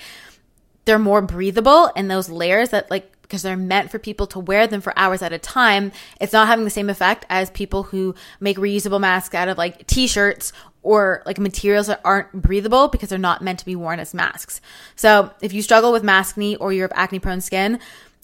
they're 0.86 0.98
more 0.98 1.20
breathable 1.20 1.90
and 1.94 2.10
those 2.10 2.30
layers 2.30 2.70
that 2.70 2.90
like 2.90 3.12
because 3.28 3.42
they're 3.42 3.58
meant 3.58 3.90
for 3.90 3.98
people 3.98 4.26
to 4.26 4.38
wear 4.38 4.66
them 4.66 4.80
for 4.80 4.98
hours 4.98 5.20
at 5.20 5.34
a 5.34 5.38
time, 5.38 5.92
it's 6.18 6.32
not 6.32 6.46
having 6.46 6.64
the 6.64 6.70
same 6.70 6.88
effect 6.88 7.26
as 7.28 7.50
people 7.50 7.82
who 7.82 8.14
make 8.40 8.56
reusable 8.56 8.98
masks 8.98 9.34
out 9.34 9.48
of 9.48 9.58
like 9.58 9.86
t-shirts 9.86 10.50
or 10.82 11.22
like 11.26 11.38
materials 11.38 11.88
that 11.88 12.00
aren't 12.04 12.32
breathable 12.32 12.88
because 12.88 13.10
they're 13.10 13.18
not 13.18 13.42
meant 13.42 13.58
to 13.58 13.66
be 13.66 13.76
worn 13.76 14.00
as 14.00 14.14
masks. 14.14 14.62
So 14.96 15.30
if 15.42 15.52
you 15.52 15.60
struggle 15.60 15.92
with 15.92 16.02
mask 16.02 16.36
maskne 16.36 16.56
or 16.58 16.72
you 16.72 16.80
have 16.80 16.92
acne 16.94 17.18
prone 17.18 17.42
skin, 17.42 17.80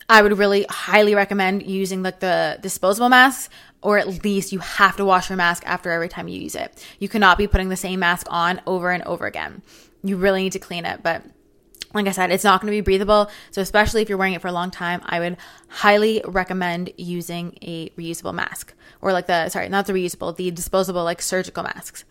I 0.09 0.23
would 0.23 0.37
really 0.39 0.67
highly 0.69 1.15
recommend 1.15 1.63
using 1.63 2.03
like 2.03 2.21
the 2.21 2.59
disposable 2.61 3.09
masks 3.09 3.49
or 3.85 3.99
at 3.99 4.25
least 4.25 4.53
you 4.53 4.59
have 4.61 4.97
to 4.97 5.05
wash 5.05 5.29
your 5.29 5.37
mask 5.37 5.63
after 5.67 5.91
every 5.91 6.09
time 6.09 6.27
you 6.27 6.41
use 6.41 6.55
it. 6.55 6.85
You 6.99 7.09
cannot 7.09 7.37
be 7.37 7.47
putting 7.47 7.69
the 7.69 7.77
same 7.77 8.01
mask 8.01 8.27
on 8.31 8.61
over 8.67 8.91
and 8.91 9.03
over 9.05 9.27
again. 9.27 9.63
You 10.03 10.17
really 10.17 10.43
need 10.43 10.53
to 10.53 10.59
clean 10.59 10.87
it, 10.87 11.03
but 11.03 11.23
like 11.93 12.09
I 12.09 12.11
said, 12.11 12.31
it's 12.33 12.45
not 12.45 12.61
going 12.61 12.73
to 12.73 12.77
be 12.77 12.81
breathable. 12.81 13.31
So, 13.53 13.63
especially 13.63 14.03
if 14.03 14.09
you're 14.09 14.19
wearing 14.19 14.35
it 14.35 14.43
for 14.43 14.49
a 14.49 14.53
long 14.53 14.71
time, 14.71 15.01
I 15.05 15.21
would 15.21 15.37
highly 15.69 16.23
recommend 16.27 16.93
using 16.97 17.57
a 17.63 17.91
reusable 17.91 18.35
mask 18.35 18.75
or 19.01 19.13
like 19.13 19.27
the, 19.27 19.49
sorry, 19.49 19.69
not 19.69 19.87
the 19.87 19.93
reusable, 19.93 20.35
the 20.35 20.51
disposable, 20.51 21.05
like 21.05 21.23
surgical 21.23 21.63
masks. 21.63 22.05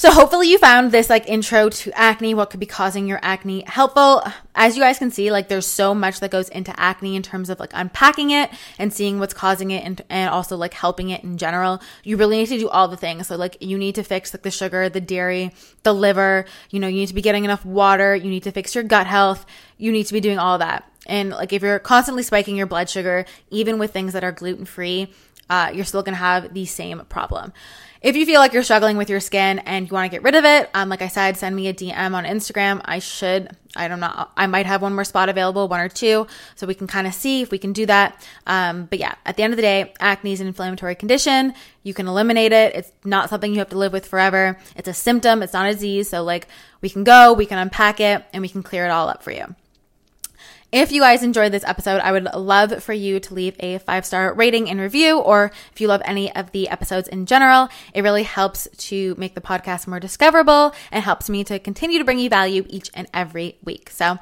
So 0.00 0.10
hopefully 0.10 0.48
you 0.48 0.56
found 0.56 0.92
this 0.92 1.10
like 1.10 1.28
intro 1.28 1.68
to 1.68 1.92
acne, 1.92 2.32
what 2.32 2.48
could 2.48 2.58
be 2.58 2.64
causing 2.64 3.06
your 3.06 3.18
acne 3.20 3.64
helpful. 3.66 4.22
As 4.54 4.74
you 4.74 4.82
guys 4.82 4.96
can 4.96 5.10
see, 5.10 5.30
like 5.30 5.48
there's 5.48 5.66
so 5.66 5.94
much 5.94 6.20
that 6.20 6.30
goes 6.30 6.48
into 6.48 6.72
acne 6.80 7.16
in 7.16 7.22
terms 7.22 7.50
of 7.50 7.60
like 7.60 7.72
unpacking 7.74 8.30
it 8.30 8.48
and 8.78 8.94
seeing 8.94 9.18
what's 9.18 9.34
causing 9.34 9.72
it 9.72 9.84
and, 9.84 10.00
and 10.08 10.30
also 10.30 10.56
like 10.56 10.72
helping 10.72 11.10
it 11.10 11.22
in 11.22 11.36
general. 11.36 11.82
You 12.02 12.16
really 12.16 12.38
need 12.38 12.46
to 12.46 12.58
do 12.58 12.70
all 12.70 12.88
the 12.88 12.96
things. 12.96 13.26
So 13.26 13.36
like 13.36 13.58
you 13.60 13.76
need 13.76 13.96
to 13.96 14.02
fix 14.02 14.32
like 14.32 14.40
the 14.40 14.50
sugar, 14.50 14.88
the 14.88 15.02
dairy, 15.02 15.52
the 15.82 15.92
liver, 15.92 16.46
you 16.70 16.80
know, 16.80 16.88
you 16.88 17.00
need 17.00 17.08
to 17.08 17.14
be 17.14 17.20
getting 17.20 17.44
enough 17.44 17.66
water, 17.66 18.16
you 18.16 18.30
need 18.30 18.44
to 18.44 18.52
fix 18.52 18.74
your 18.74 18.84
gut 18.84 19.06
health, 19.06 19.44
you 19.76 19.92
need 19.92 20.04
to 20.04 20.14
be 20.14 20.20
doing 20.20 20.38
all 20.38 20.56
that. 20.56 20.90
And 21.08 21.28
like 21.28 21.52
if 21.52 21.60
you're 21.60 21.78
constantly 21.78 22.22
spiking 22.22 22.56
your 22.56 22.66
blood 22.66 22.88
sugar, 22.88 23.26
even 23.50 23.78
with 23.78 23.92
things 23.92 24.14
that 24.14 24.24
are 24.24 24.32
gluten 24.32 24.64
free, 24.64 25.12
uh, 25.50 25.72
you're 25.74 25.84
still 25.84 26.02
gonna 26.02 26.16
have 26.16 26.54
the 26.54 26.64
same 26.64 27.02
problem. 27.10 27.52
If 28.02 28.16
you 28.16 28.24
feel 28.24 28.40
like 28.40 28.54
you're 28.54 28.62
struggling 28.62 28.96
with 28.96 29.10
your 29.10 29.20
skin 29.20 29.58
and 29.58 29.86
you 29.86 29.92
want 29.92 30.10
to 30.10 30.14
get 30.14 30.22
rid 30.22 30.34
of 30.34 30.46
it, 30.46 30.70
um, 30.72 30.88
like 30.88 31.02
I 31.02 31.08
said, 31.08 31.36
send 31.36 31.54
me 31.54 31.68
a 31.68 31.74
DM 31.74 32.14
on 32.14 32.24
Instagram. 32.24 32.80
I 32.82 32.98
should, 32.98 33.54
I 33.76 33.88
don't 33.88 34.00
know, 34.00 34.26
I 34.38 34.46
might 34.46 34.64
have 34.64 34.80
one 34.80 34.94
more 34.94 35.04
spot 35.04 35.28
available, 35.28 35.68
one 35.68 35.80
or 35.80 35.90
two, 35.90 36.26
so 36.54 36.66
we 36.66 36.74
can 36.74 36.86
kind 36.86 37.06
of 37.06 37.12
see 37.12 37.42
if 37.42 37.50
we 37.50 37.58
can 37.58 37.74
do 37.74 37.84
that. 37.84 38.26
Um, 38.46 38.86
but 38.86 39.00
yeah, 39.00 39.16
at 39.26 39.36
the 39.36 39.42
end 39.42 39.52
of 39.52 39.58
the 39.58 39.62
day, 39.62 39.92
acne 40.00 40.32
is 40.32 40.40
an 40.40 40.46
inflammatory 40.46 40.94
condition. 40.94 41.52
You 41.82 41.92
can 41.92 42.08
eliminate 42.08 42.52
it. 42.52 42.74
It's 42.74 42.90
not 43.04 43.28
something 43.28 43.52
you 43.52 43.58
have 43.58 43.68
to 43.68 43.78
live 43.78 43.92
with 43.92 44.06
forever. 44.06 44.58
It's 44.76 44.88
a 44.88 44.94
symptom. 44.94 45.42
It's 45.42 45.52
not 45.52 45.66
a 45.66 45.72
disease. 45.72 46.08
So 46.08 46.22
like 46.22 46.48
we 46.80 46.88
can 46.88 47.04
go, 47.04 47.34
we 47.34 47.44
can 47.44 47.58
unpack 47.58 48.00
it, 48.00 48.24
and 48.32 48.40
we 48.40 48.48
can 48.48 48.62
clear 48.62 48.86
it 48.86 48.90
all 48.90 49.10
up 49.10 49.22
for 49.22 49.30
you. 49.30 49.54
If 50.72 50.92
you 50.92 51.00
guys 51.00 51.24
enjoyed 51.24 51.50
this 51.50 51.64
episode, 51.64 52.00
I 52.00 52.12
would 52.12 52.28
love 52.32 52.80
for 52.82 52.92
you 52.92 53.18
to 53.18 53.34
leave 53.34 53.56
a 53.58 53.78
five 53.78 54.06
star 54.06 54.32
rating 54.32 54.70
and 54.70 54.80
review, 54.80 55.18
or 55.18 55.50
if 55.72 55.80
you 55.80 55.88
love 55.88 56.00
any 56.04 56.32
of 56.34 56.52
the 56.52 56.68
episodes 56.68 57.08
in 57.08 57.26
general, 57.26 57.68
it 57.92 58.02
really 58.02 58.22
helps 58.22 58.68
to 58.76 59.16
make 59.18 59.34
the 59.34 59.40
podcast 59.40 59.88
more 59.88 59.98
discoverable 59.98 60.72
and 60.92 61.02
helps 61.02 61.28
me 61.28 61.42
to 61.42 61.58
continue 61.58 61.98
to 61.98 62.04
bring 62.04 62.20
you 62.20 62.28
value 62.28 62.64
each 62.68 62.88
and 62.94 63.08
every 63.12 63.58
week. 63.64 63.90
So, 63.90 64.18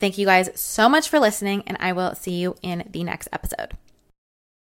thank 0.00 0.18
you 0.18 0.26
guys 0.26 0.50
so 0.60 0.88
much 0.88 1.08
for 1.08 1.20
listening, 1.20 1.62
and 1.68 1.76
I 1.78 1.92
will 1.92 2.16
see 2.16 2.32
you 2.32 2.56
in 2.60 2.88
the 2.90 3.04
next 3.04 3.28
episode. 3.32 3.74